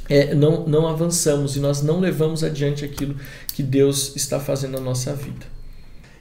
[0.09, 3.17] é, não, não avançamos e nós não levamos adiante aquilo
[3.53, 5.47] que Deus está fazendo na nossa vida.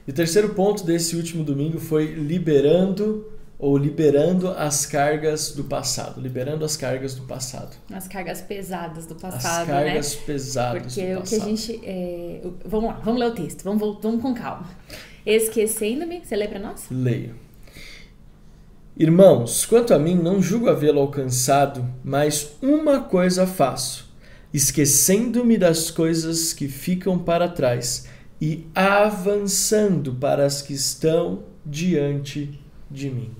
[0.08, 6.18] E o terceiro ponto desse último domingo foi liberando ou liberando as cargas do passado,
[6.18, 7.76] liberando as cargas do passado.
[7.92, 10.22] As cargas pesadas do passado, as cargas né?
[10.24, 11.26] pesadas Porque do passado.
[11.26, 12.40] o que a gente, é...
[12.64, 14.66] vamos lá, vamos ler o texto, vamos, vamos com calma.
[15.26, 16.86] Esquecendo-me, você lê para nós?
[16.90, 17.34] Leio.
[18.96, 24.10] Irmãos, quanto a mim, não julgo havê-lo alcançado, mas uma coisa faço,
[24.54, 28.06] esquecendo-me das coisas que ficam para trás
[28.40, 32.58] e avançando para as que estão diante
[32.90, 33.30] de mim.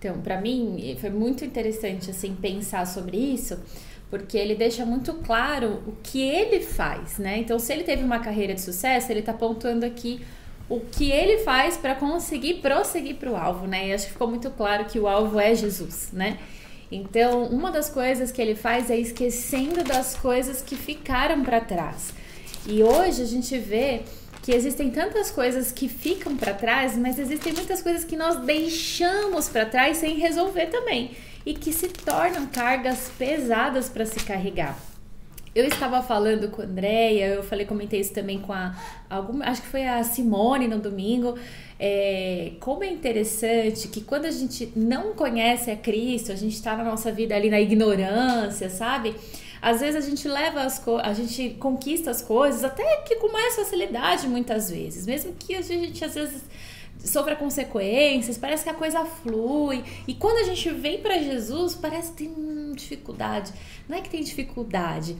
[0.00, 3.60] Então, para mim, foi muito interessante assim pensar sobre isso,
[4.08, 7.36] porque ele deixa muito claro o que ele faz, né?
[7.36, 10.22] Então, se ele teve uma carreira de sucesso, ele está apontando aqui
[10.70, 13.88] o que ele faz para conseguir prosseguir para o alvo, né?
[13.88, 16.38] E acho que ficou muito claro que o alvo é Jesus, né?
[16.90, 22.14] Então, uma das coisas que ele faz é esquecendo das coisas que ficaram para trás.
[22.66, 24.00] E hoje a gente vê
[24.42, 29.48] que existem tantas coisas que ficam para trás, mas existem muitas coisas que nós deixamos
[29.48, 31.10] para trás sem resolver também
[31.44, 34.78] e que se tornam cargas pesadas para se carregar.
[35.52, 38.72] Eu estava falando com a Andrea, eu falei, comentei isso também com a
[39.08, 41.36] alguma, acho que foi a Simone no domingo.
[41.76, 46.76] É, como é interessante que quando a gente não conhece a Cristo, a gente está
[46.76, 49.16] na nossa vida ali na ignorância, sabe?
[49.60, 53.30] Às vezes a gente leva as coisas, a gente conquista as coisas até que com
[53.30, 56.42] mais facilidade muitas vezes, mesmo que a gente às vezes
[57.04, 59.82] sofra consequências, parece que a coisa flui.
[60.06, 63.52] E quando a gente vem para Jesus, parece que tem dificuldade.
[63.88, 65.16] Não é que tem dificuldade,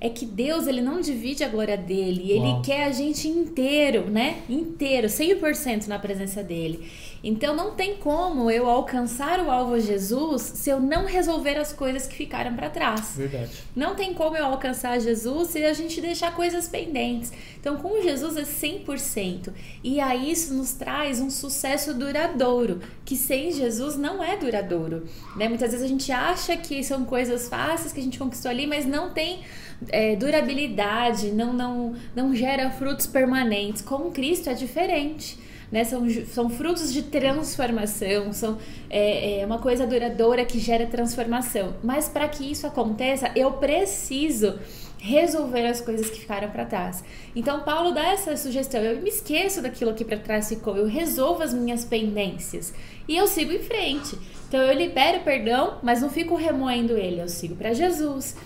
[0.00, 2.62] é que Deus ele não divide a glória dele, ele Uau.
[2.62, 4.42] quer a gente inteiro, né?
[4.48, 6.90] Inteiro, 100% na presença dele.
[7.26, 12.06] Então não tem como eu alcançar o alvo Jesus se eu não resolver as coisas
[12.06, 13.14] que ficaram para trás.
[13.16, 13.50] Verdade.
[13.74, 17.32] Não tem como eu alcançar Jesus se a gente deixar coisas pendentes.
[17.58, 19.50] Então com Jesus é 100%.
[19.82, 25.06] E aí isso nos traz um sucesso duradouro, que sem Jesus não é duradouro.
[25.34, 25.48] Né?
[25.48, 28.84] Muitas vezes a gente acha que são coisas fáceis que a gente conquistou ali, mas
[28.84, 29.40] não tem
[29.88, 33.80] é, durabilidade, não, não, não gera frutos permanentes.
[33.80, 35.42] Com Cristo é diferente
[35.74, 35.82] né?
[35.82, 38.58] São, são frutos de transformação, são
[38.88, 41.74] é, é uma coisa duradoura que gera transformação.
[41.82, 44.56] Mas para que isso aconteça, eu preciso
[45.00, 47.02] resolver as coisas que ficaram para trás.
[47.34, 51.42] Então Paulo dá essa sugestão, eu me esqueço daquilo que para trás ficou, eu resolvo
[51.42, 52.72] as minhas pendências
[53.08, 54.16] e eu sigo em frente.
[54.46, 58.36] Então eu libero o perdão, mas não fico remoendo ele, eu sigo para Jesus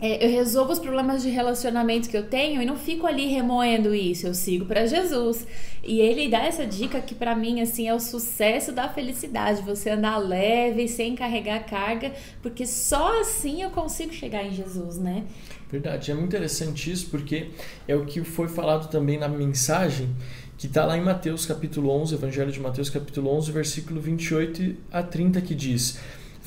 [0.00, 3.94] é, eu resolvo os problemas de relacionamento que eu tenho e não fico ali remoendo
[3.94, 5.46] isso, eu sigo para Jesus.
[5.84, 9.90] E ele dá essa dica que para mim assim é o sucesso da felicidade, você
[9.90, 15.24] andar leve, sem carregar carga, porque só assim eu consigo chegar em Jesus, né?
[15.70, 17.50] Verdade, é muito interessante isso porque
[17.86, 20.08] é o que foi falado também na mensagem
[20.56, 25.02] que está lá em Mateus capítulo 11, Evangelho de Mateus capítulo 11, versículo 28 a
[25.02, 25.98] 30 que diz: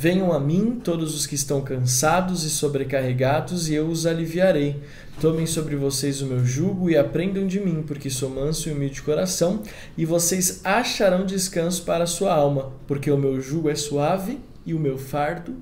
[0.03, 4.75] Venham a mim todos os que estão cansados e sobrecarregados, e eu os aliviarei.
[5.21, 8.95] Tomem sobre vocês o meu jugo e aprendam de mim, porque sou manso e humilde
[8.95, 9.63] de coração,
[9.97, 14.73] e vocês acharão descanso para a sua alma, porque o meu jugo é suave e
[14.73, 15.55] o meu fardo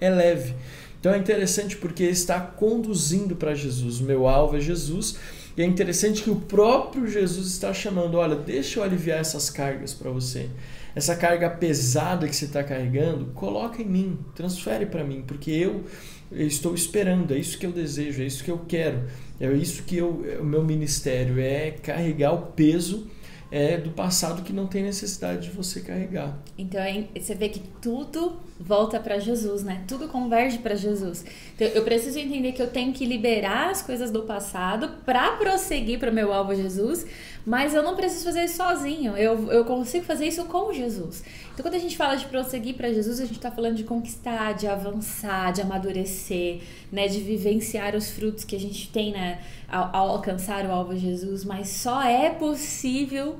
[0.00, 0.56] é leve.
[0.98, 4.00] Então é interessante porque está conduzindo para Jesus.
[4.00, 5.18] O meu alvo é Jesus.
[5.56, 9.94] E é interessante que o próprio Jesus está chamando: olha, deixa eu aliviar essas cargas
[9.94, 10.50] para você
[10.94, 15.84] essa carga pesada que você está carregando, coloca em mim, transfere para mim, porque eu,
[16.30, 19.04] eu, estou esperando, é isso que eu desejo, é isso que eu quero,
[19.40, 23.08] é isso que eu, é o meu ministério é carregar o peso
[23.54, 26.36] é, do passado que não tem necessidade de você carregar.
[26.58, 26.80] Então
[27.16, 29.84] você vê que tudo volta para Jesus, né?
[29.86, 31.24] Tudo converge para Jesus.
[31.54, 36.00] Então eu preciso entender que eu tenho que liberar as coisas do passado para prosseguir
[36.00, 37.06] para o meu alvo Jesus,
[37.44, 39.16] mas eu não preciso fazer isso sozinho.
[39.16, 41.22] Eu, eu consigo fazer isso com Jesus.
[41.52, 44.52] Então quando a gente fala de prosseguir para Jesus, a gente está falando de conquistar,
[44.52, 47.06] de avançar, de amadurecer, né?
[47.06, 49.40] De vivenciar os frutos que a gente tem, né?
[49.74, 53.36] ao, ao alcançar o alvo Jesus, mas só é possível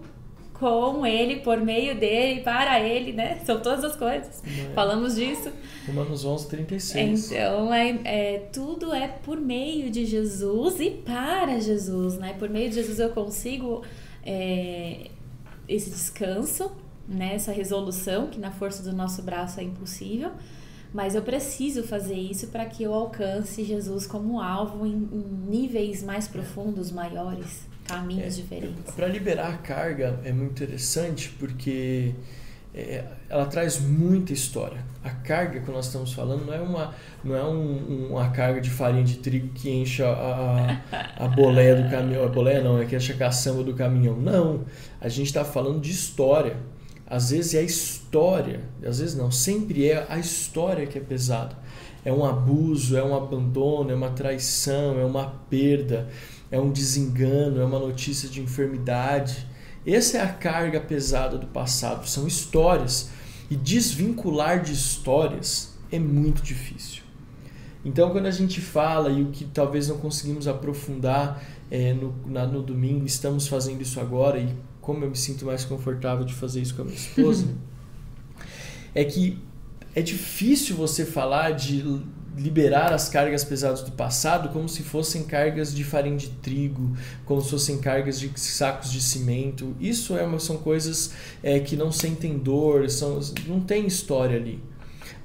[0.55, 3.41] com ele, por meio dele, para ele, né?
[3.45, 4.43] São todas as coisas.
[4.47, 4.73] É.
[4.73, 5.51] Falamos disso.
[5.87, 7.33] Romanos 11, 36.
[7.33, 12.35] Então, é, é, tudo é por meio de Jesus e para Jesus, né?
[12.39, 13.83] Por meio de Jesus eu consigo
[14.25, 15.11] é,
[15.69, 16.71] esse descanso,
[17.07, 17.35] né?
[17.35, 20.31] Essa resolução, que na força do nosso braço é impossível.
[20.95, 26.05] Mas eu preciso fazer isso para que eu alcance Jesus como alvo em, em níveis
[26.05, 28.95] mais profundos, maiores, caminhos é, diferentes.
[28.95, 32.15] Para liberar a carga é muito interessante porque
[32.75, 34.85] é, ela traz muita história.
[35.03, 38.71] A carga que nós estamos falando não é uma, não é um, uma carga de
[38.71, 42.25] farinha de trigo que enche a, a, a boleia do caminhão.
[42.25, 44.17] A boleia não, é que enche a caçamba do caminhão.
[44.17, 44.65] Não.
[45.01, 46.57] A gente está falando de história.
[47.07, 51.55] Às vezes é a história, às vezes não, sempre é a história que é pesada.
[52.03, 56.09] É um abuso, é um abandono, é uma traição, é uma perda,
[56.55, 59.45] é um desengano, é uma notícia de enfermidade.
[59.85, 63.11] Essa é a carga pesada do passado, são histórias.
[63.51, 67.03] E desvincular de histórias é muito difícil.
[67.85, 72.47] Então, quando a gente fala e o que talvez não conseguimos aprofundar é, no, na,
[72.47, 74.49] no domingo, estamos fazendo isso agora e
[74.81, 77.49] como eu me sinto mais confortável de fazer isso com a minha esposa,
[78.95, 79.39] é que
[79.93, 81.83] é difícil você falar de
[82.37, 87.41] liberar as cargas pesadas do passado como se fossem cargas de farinha de trigo, como
[87.41, 89.75] se fossem cargas de sacos de cimento.
[89.79, 94.63] Isso é uma, são coisas é, que não sentem dor, são, não tem história ali.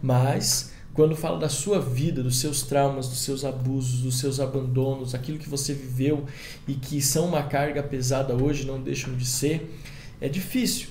[0.02, 5.16] Mas quando fala da sua vida, dos seus traumas, dos seus abusos, dos seus abandonos,
[5.16, 6.26] aquilo que você viveu
[6.68, 9.74] e que são uma carga pesada hoje, não deixam de ser,
[10.20, 10.90] é difícil.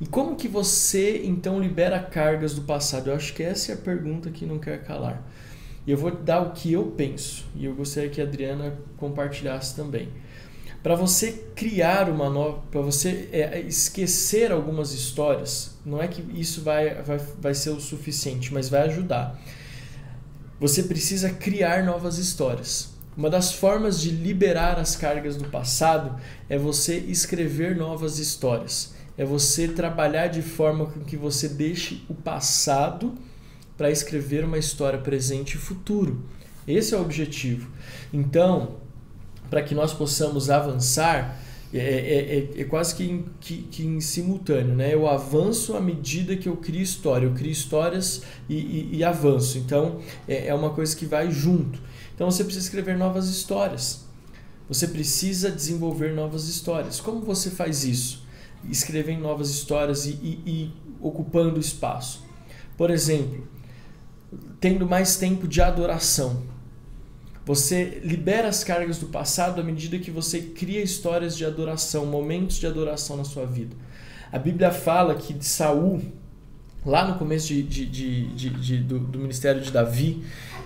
[0.00, 3.08] E como que você então libera cargas do passado?
[3.08, 5.26] Eu acho que essa é a pergunta que não quer calar.
[5.86, 9.76] E eu vou dar o que eu penso, e eu gostaria que a Adriana compartilhasse
[9.76, 10.08] também
[10.86, 16.62] para você criar uma nova, para você é, esquecer algumas histórias, não é que isso
[16.62, 19.36] vai, vai, vai ser o suficiente, mas vai ajudar.
[20.60, 22.94] Você precisa criar novas histórias.
[23.16, 28.94] Uma das formas de liberar as cargas do passado é você escrever novas histórias.
[29.18, 33.12] É você trabalhar de forma com que você deixe o passado
[33.76, 36.22] para escrever uma história presente e futuro.
[36.66, 37.70] Esse é o objetivo.
[38.12, 38.76] Então,
[39.50, 41.40] para que nós possamos avançar,
[41.72, 44.94] é, é, é, é quase que em, que, que em, simultâneo, né?
[44.94, 49.58] Eu avanço à medida que eu crio história, eu crio histórias e, e, e avanço.
[49.58, 51.78] Então é, é uma coisa que vai junto.
[52.14, 54.06] Então você precisa escrever novas histórias.
[54.68, 57.00] Você precisa desenvolver novas histórias.
[57.00, 58.24] Como você faz isso?
[58.68, 62.24] Escrevendo novas histórias e, e, e ocupando espaço.
[62.76, 63.46] Por exemplo,
[64.60, 66.42] tendo mais tempo de adoração.
[67.44, 72.56] Você libera as cargas do passado à medida que você cria histórias de adoração, momentos
[72.56, 73.76] de adoração na sua vida.
[74.32, 76.02] A Bíblia fala que de Saul,
[76.84, 80.24] lá no começo de, de, de, do, do, ministério de Davi,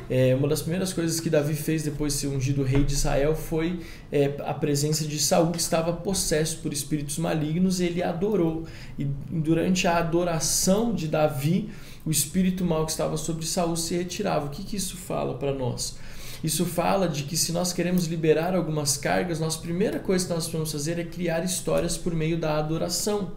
[0.08, 3.36] é, uma das primeiras coisas que Davi fez depois de ser ungido rei de Israel
[3.36, 3.80] foi
[4.10, 8.66] é, a presença de Saul, que estava possesso por espíritos malignos, e ele adorou.
[8.98, 11.68] E durante a adoração de Davi,
[12.04, 14.46] o espírito mal que estava sobre Saul se retirava.
[14.46, 15.98] O que, que isso fala para nós?
[16.42, 20.48] Isso fala de que se nós queremos liberar algumas cargas, nossa primeira coisa que nós
[20.48, 23.32] vamos fazer é criar histórias por meio da adoração.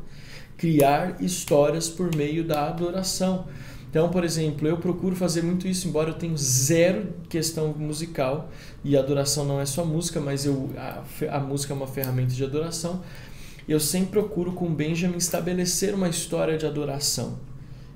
[0.57, 3.45] Criar histórias por meio da adoração.
[3.89, 8.49] Então, por exemplo, eu procuro fazer muito isso, embora eu tenha zero questão musical,
[8.83, 12.43] e adoração não é só música, mas eu, a, a música é uma ferramenta de
[12.43, 13.03] adoração.
[13.67, 17.37] Eu sempre procuro com Benjamin estabelecer uma história de adoração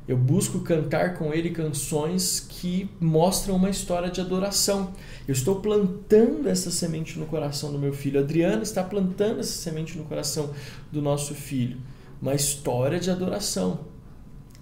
[0.07, 4.93] eu busco cantar com ele canções que mostram uma história de adoração.
[5.27, 8.19] Eu estou plantando essa semente no coração do meu filho.
[8.19, 10.51] A Adriana está plantando essa semente no coração
[10.91, 11.77] do nosso filho.
[12.21, 13.81] Uma história de adoração.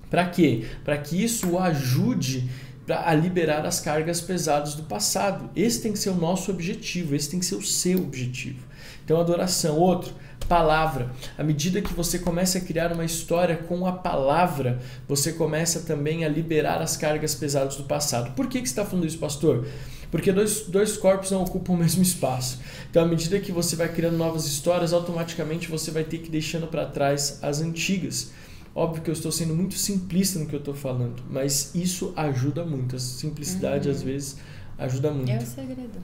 [0.10, 0.66] Para quê?
[0.84, 2.50] Para que isso o ajude
[2.90, 5.50] a liberar as cargas pesadas do passado.
[5.56, 8.64] Esse tem que ser o nosso objetivo, esse tem que ser o seu objetivo.
[9.04, 9.78] Então, adoração.
[9.78, 10.14] Outro,
[10.48, 11.12] palavra.
[11.38, 16.26] À medida que você começa a criar uma história com a palavra, você começa também
[16.26, 18.34] a liberar as cargas pesadas do passado.
[18.36, 19.68] Por que, que você está falando isso, pastor?
[20.12, 22.60] Porque dois, dois corpos não ocupam o mesmo espaço.
[22.90, 26.32] Então, à medida que você vai criando novas histórias, automaticamente você vai ter que ir
[26.32, 28.32] deixando para trás as antigas.
[28.74, 32.66] Óbvio que eu estou sendo muito simplista no que eu estou falando, mas isso ajuda
[32.66, 32.96] muito.
[32.96, 33.96] A simplicidade, uhum.
[33.96, 34.38] às vezes,
[34.78, 35.32] ajuda muito.
[35.32, 36.00] É o segredo.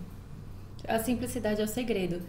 [0.88, 2.22] A simplicidade é o segredo.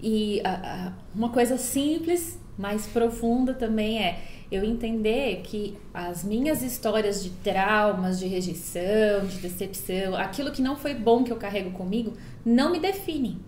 [0.00, 4.18] E a, a, uma coisa simples, mais profunda também é
[4.50, 10.76] eu entender que as minhas histórias de traumas, de rejeição, de decepção, aquilo que não
[10.76, 12.12] foi bom que eu carrego comigo,
[12.44, 13.38] não me definem.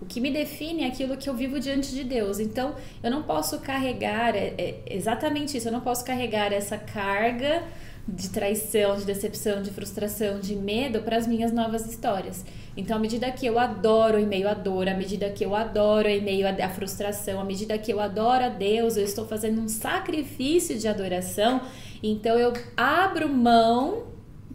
[0.00, 2.40] O que me define é aquilo que eu vivo diante de Deus.
[2.40, 7.62] Então, eu não posso carregar, é, é exatamente isso, eu não posso carregar essa carga
[8.06, 12.44] de traição, de decepção, de frustração, de medo para as minhas novas histórias.
[12.76, 16.08] Então, à medida que eu adoro em meio à dor, à medida que eu adoro
[16.08, 19.68] em meio à frustração, à medida que eu adoro a Deus, eu estou fazendo um
[19.68, 21.60] sacrifício de adoração.
[22.02, 24.04] Então, eu abro mão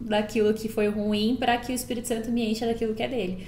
[0.00, 3.46] daquilo que foi ruim para que o Espírito Santo me encha daquilo que é dele.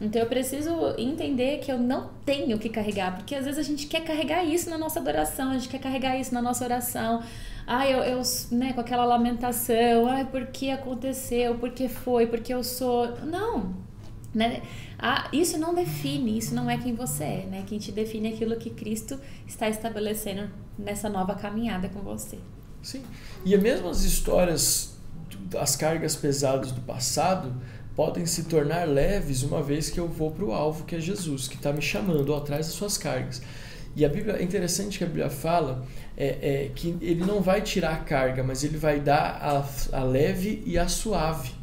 [0.00, 3.86] Então eu preciso entender que eu não tenho que carregar, porque às vezes a gente
[3.86, 7.22] quer carregar isso na nossa adoração, a gente quer carregar isso na nossa oração.
[7.66, 12.52] Ai, eu, eu né, com aquela lamentação, ai, por que aconteceu, por que foi, porque
[12.52, 13.16] eu sou.
[13.24, 13.74] Não,
[14.34, 14.62] né?
[14.98, 17.64] Ah, isso não define, isso não é quem você é, né?
[17.66, 22.38] Quem te define é aquilo que Cristo está estabelecendo nessa nova caminhada com você.
[22.82, 23.02] Sim.
[23.44, 24.96] E mesmo as histórias,
[25.58, 27.54] as cargas pesadas do passado
[27.94, 31.46] podem se tornar leves uma vez que eu vou para o alvo que é Jesus,
[31.46, 33.42] que está me chamando atrás das suas cargas.
[33.94, 35.84] E a Bíblia é interessante que a Bíblia fala
[36.16, 39.38] é, é, que ele não vai tirar a carga, mas ele vai dar
[39.92, 41.62] a, a leve e a suave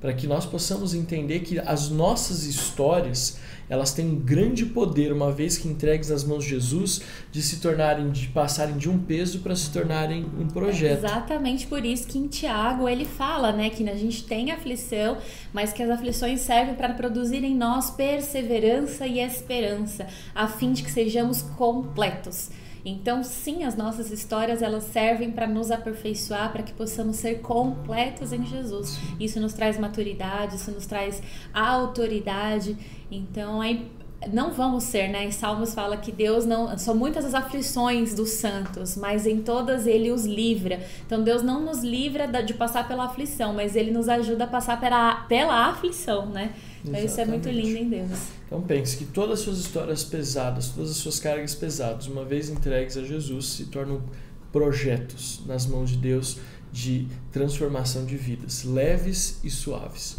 [0.00, 5.30] para que nós possamos entender que as nossas histórias elas têm um grande poder uma
[5.30, 9.40] vez que entregues nas mãos de Jesus de se tornarem de passarem de um peso
[9.40, 11.04] para se tornarem um projeto.
[11.04, 15.18] É exatamente por isso que em Tiago ele fala, né, que a gente tem aflição,
[15.52, 20.82] mas que as aflições servem para produzir em nós perseverança e esperança, a fim de
[20.82, 22.50] que sejamos completos.
[22.84, 28.32] Então, sim, as nossas histórias elas servem para nos aperfeiçoar, para que possamos ser completos
[28.32, 28.98] em Jesus.
[29.18, 31.22] Isso nos traz maturidade, isso nos traz
[31.52, 32.76] autoridade.
[33.10, 33.78] Então, é
[34.26, 35.24] não vamos ser, né?
[35.24, 36.76] Em Salmos fala que Deus não.
[36.76, 40.80] São muitas as aflições dos santos, mas em todas ele os livra.
[41.06, 44.80] Então Deus não nos livra de passar pela aflição, mas ele nos ajuda a passar
[44.80, 46.52] pela, pela aflição, né?
[46.84, 48.28] Então isso é muito lindo em Deus.
[48.46, 52.48] Então pense que todas as suas histórias pesadas, todas as suas cargas pesadas, uma vez
[52.48, 54.02] entregues a Jesus, se tornam
[54.50, 56.38] projetos nas mãos de Deus
[56.72, 60.16] de transformação de vidas, leves e suaves.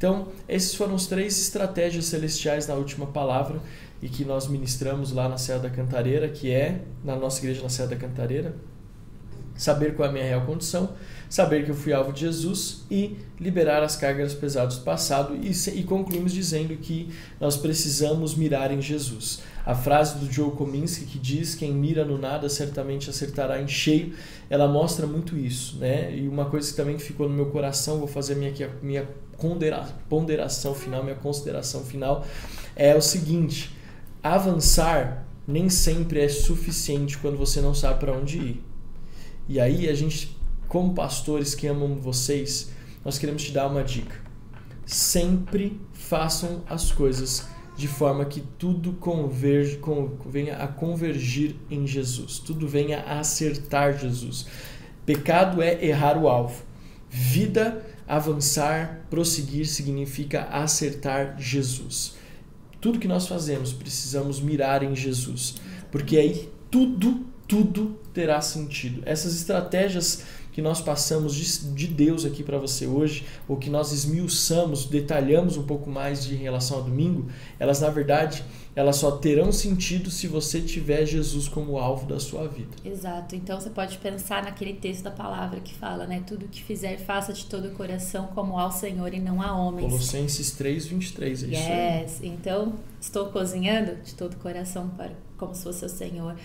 [0.00, 3.60] Então, esses foram os três estratégias celestiais na última palavra
[4.00, 7.68] e que nós ministramos lá na Serra da Cantareira, que é na nossa igreja na
[7.68, 8.54] Serra da Cantareira.
[9.54, 10.94] saber qual é a minha real condição,
[11.28, 15.36] saber que eu fui alvo de Jesus e liberar as cargas pesadas do passado.
[15.36, 19.42] E, e concluímos dizendo que nós precisamos mirar em Jesus.
[19.66, 24.14] A frase do Joe Kominski que diz quem mira no nada certamente acertará em cheio,
[24.48, 26.16] ela mostra muito isso, né?
[26.16, 28.50] E uma coisa que também ficou no meu coração, vou fazer minha
[28.82, 29.06] minha
[30.08, 32.24] ponderação final, minha consideração final
[32.76, 33.76] é o seguinte:
[34.22, 38.64] avançar nem sempre é suficiente quando você não sabe para onde ir.
[39.48, 40.36] E aí a gente,
[40.68, 42.70] como pastores que amam vocês,
[43.04, 44.14] nós queremos te dar uma dica.
[44.86, 49.80] Sempre façam as coisas de forma que tudo converge,
[50.26, 54.46] venha a convergir em Jesus, tudo venha a acertar Jesus.
[55.06, 56.62] Pecado é errar o alvo.
[57.08, 62.14] Vida, avançar, prosseguir significa acertar Jesus.
[62.80, 65.54] Tudo que nós fazemos precisamos mirar em Jesus,
[65.92, 69.00] porque aí tudo, tudo terá sentido.
[69.06, 71.36] Essas estratégias que nós passamos
[71.72, 76.34] de, Deus aqui para você hoje, ou que nós esmiuçamos, detalhamos um pouco mais de
[76.34, 77.28] em relação ao domingo,
[77.60, 78.44] elas na verdade
[78.74, 82.70] elas só terão sentido se você tiver Jesus como alvo da sua vida.
[82.84, 83.34] Exato.
[83.34, 86.22] Então você pode pensar naquele texto da palavra que fala, né?
[86.26, 89.90] Tudo que fizer, faça de todo o coração como ao Senhor e não a homens.
[89.90, 92.12] Colossenses 3, 23, é yes.
[92.12, 92.28] isso aí.
[92.28, 96.36] Então, estou cozinhando de todo o coração para como se fosse o Senhor.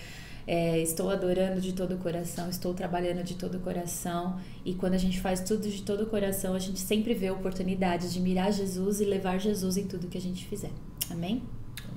[0.48, 4.38] É, estou adorando de todo o coração, estou trabalhando de todo o coração.
[4.64, 8.12] E quando a gente faz tudo de todo o coração, a gente sempre vê oportunidades
[8.12, 10.70] de mirar Jesus e levar Jesus em tudo que a gente fizer.
[11.10, 11.42] Amém?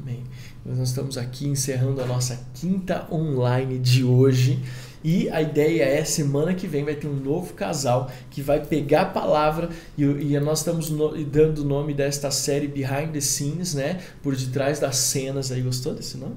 [0.02, 0.24] Amém.
[0.66, 4.64] Nós estamos aqui encerrando a nossa quinta online de hoje.
[5.04, 9.02] E a ideia é, semana que vem vai ter um novo casal que vai pegar
[9.02, 13.74] a palavra e, e nós estamos no, dando o nome desta série Behind the Scenes,
[13.74, 14.02] né?
[14.22, 15.52] Por detrás das cenas.
[15.52, 16.36] Aí gostou desse nome?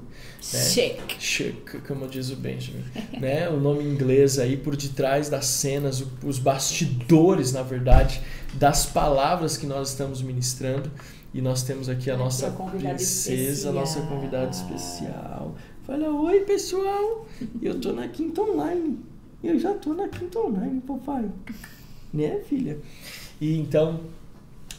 [0.53, 0.59] Né?
[0.61, 1.01] Chic.
[1.19, 2.83] Chic, como diz o Benjamin.
[3.19, 3.49] né?
[3.49, 8.21] O nome em inglês aí, por detrás das cenas, os bastidores, na verdade,
[8.53, 10.89] das palavras que nós estamos ministrando.
[11.33, 15.55] E nós temos aqui a nossa princesa, a nossa convidada especial.
[15.85, 17.25] Fala, oi pessoal,
[17.61, 18.99] eu tô na quinta online.
[19.43, 21.29] Eu já tô na quinta online, papai.
[22.13, 22.77] Né, filha?
[23.41, 24.01] E então,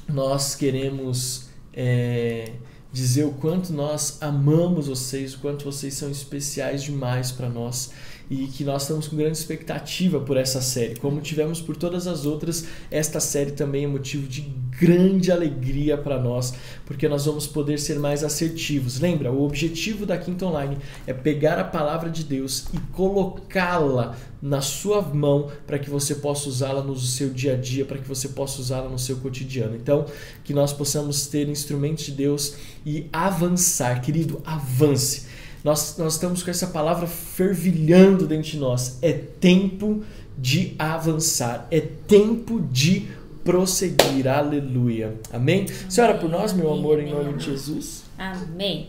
[0.08, 2.52] nós queremos é,
[2.92, 7.90] dizer o quanto nós amamos vocês, o quanto vocês são especiais demais para nós
[8.30, 10.96] e que nós estamos com grande expectativa por essa série.
[10.96, 14.42] Como tivemos por todas as outras, esta série também é motivo de
[14.78, 16.54] grande alegria para nós,
[16.84, 19.00] porque nós vamos poder ser mais assertivos.
[19.00, 24.60] Lembra, o objetivo da Quinta Online é pegar a palavra de Deus e colocá-la na
[24.60, 28.28] sua mão para que você possa usá-la no seu dia a dia, para que você
[28.28, 29.74] possa usá-la no seu cotidiano.
[29.74, 30.06] Então,
[30.42, 32.54] que nós possamos ter instrumentos de Deus
[32.84, 38.98] e avançar, querido, avance nós, nós estamos com essa palavra fervilhando dentro de nós.
[39.00, 40.04] É tempo
[40.36, 43.08] de avançar, é tempo de
[43.44, 44.26] prosseguir.
[44.26, 45.14] Aleluia.
[45.32, 45.66] Amém?
[45.88, 48.04] Senhora, por nós, meu amor, em nome de Jesus.
[48.18, 48.88] Amém.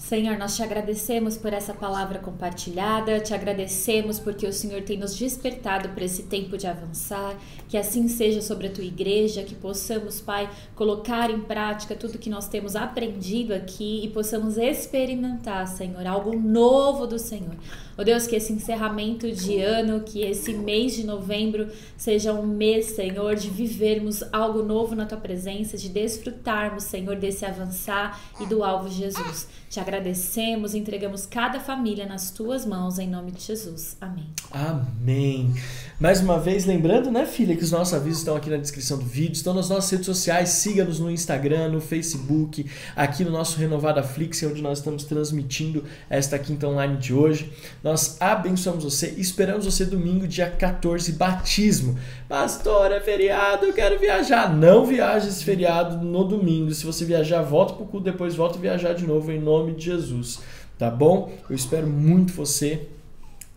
[0.00, 5.14] Senhor, nós te agradecemos por essa palavra compartilhada, te agradecemos porque o Senhor tem nos
[5.14, 7.38] despertado para esse tempo de avançar,
[7.68, 12.30] que assim seja sobre a tua igreja, que possamos, Pai, colocar em prática tudo que
[12.30, 17.54] nós temos aprendido aqui e possamos experimentar, Senhor, algo novo do Senhor.
[17.96, 22.86] Oh Deus, que esse encerramento de ano, que esse mês de novembro seja um mês,
[22.86, 28.64] Senhor, de vivermos algo novo na tua presença, de desfrutarmos, Senhor, desse avançar e do
[28.64, 29.46] alvo Jesus.
[29.68, 33.96] Te agradecemos, entregamos cada família nas tuas mãos, em nome de Jesus.
[34.00, 34.26] Amém.
[34.52, 35.52] Amém.
[35.98, 39.04] Mais uma vez, lembrando, né, filha, que os nossos avisos estão aqui na descrição do
[39.04, 42.64] vídeo, estão nas nossas redes sociais, siga-nos no Instagram, no Facebook,
[42.94, 47.52] aqui no nosso Renovada Flix, onde nós estamos transmitindo esta quinta online de hoje.
[47.82, 51.98] Nós abençoamos você, esperamos você domingo, dia 14, batismo.
[52.28, 54.54] Pastor, é feriado, eu quero viajar.
[54.54, 56.72] Não viaje esse feriado no domingo.
[56.72, 60.40] Se você viajar, volta pro culto, depois volta viajar de novo, em nome de Jesus.
[60.78, 61.32] Tá bom?
[61.48, 62.88] Eu espero muito você.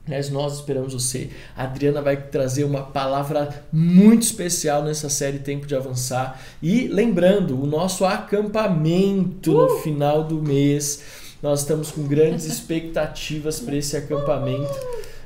[0.08, 1.30] Mas nós esperamos você.
[1.56, 6.42] A Adriana vai trazer uma palavra muito especial nessa série Tempo de Avançar.
[6.62, 9.62] E lembrando, o nosso acampamento uh!
[9.62, 11.02] no final do mês
[11.42, 14.74] nós estamos com grandes expectativas para esse acampamento.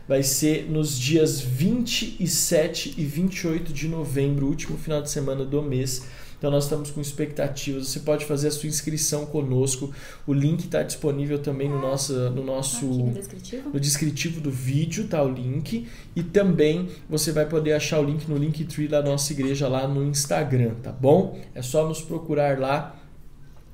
[0.07, 6.05] Vai ser nos dias 27 e 28 de novembro, último final de semana do mês.
[6.37, 7.87] Então nós estamos com expectativas.
[7.87, 9.91] Você pode fazer a sua inscrição conosco.
[10.25, 13.69] O link está disponível também no nosso, no nosso no descritivo?
[13.69, 15.87] no descritivo do vídeo, tá o link.
[16.15, 20.03] E também você vai poder achar o link no Linktree da nossa igreja lá no
[20.03, 21.39] Instagram, tá bom?
[21.55, 22.95] É só nos procurar lá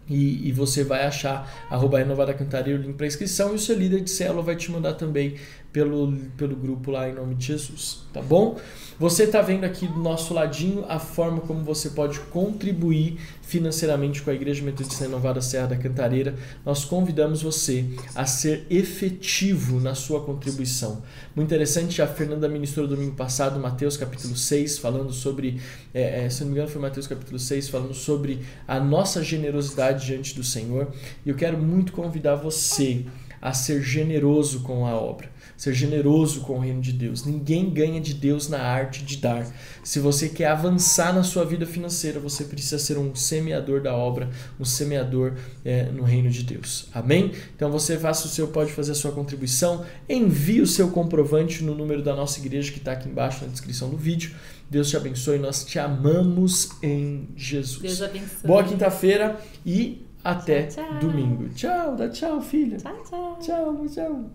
[0.09, 4.01] E, e, você vai achar arroba renovada o link para inscrição e o seu líder
[4.01, 5.36] de célula vai te mandar também
[5.74, 8.59] pelo, pelo grupo lá em nome de Jesus, tá bom?
[8.99, 14.30] Você está vendo aqui do nosso ladinho a forma como você pode contribuir financeiramente com
[14.30, 16.36] a Igreja Metodista Renovada Serra da Cantareira.
[16.63, 21.01] Nós convidamos você a ser efetivo na sua contribuição.
[21.36, 25.59] Muito interessante, a Fernanda ministrou domingo passado, Mateus capítulo 6, falando sobre,
[25.91, 30.05] é, é, se não me engano foi Mateus capítulo 6, falando sobre a nossa generosidade
[30.05, 30.93] diante do Senhor.
[31.26, 33.07] E eu quero muito convidar você
[33.41, 37.26] a ser generoso com a obra ser generoso com o reino de Deus.
[37.26, 39.45] Ninguém ganha de Deus na arte de dar.
[39.84, 44.30] Se você quer avançar na sua vida financeira, você precisa ser um semeador da obra,
[44.60, 45.34] um semeador
[45.64, 46.88] é, no reino de Deus.
[46.93, 47.32] Amém?
[47.56, 51.76] Então você faça o seu, pode fazer a sua contribuição, envie o seu comprovante no
[51.76, 54.32] número da nossa igreja que está aqui embaixo na descrição do vídeo.
[54.70, 57.82] Deus te abençoe, nós te amamos em Jesus.
[57.82, 58.47] Deus abençoe.
[58.47, 60.99] Boa quinta-feira e até Tchau, tchau.
[60.99, 61.49] domingo.
[61.49, 62.78] Tchau, dá tchau, filha.
[62.78, 63.38] Tchau, tchau.
[63.39, 64.32] Tchau, tchau.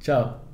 [0.00, 0.53] tchau.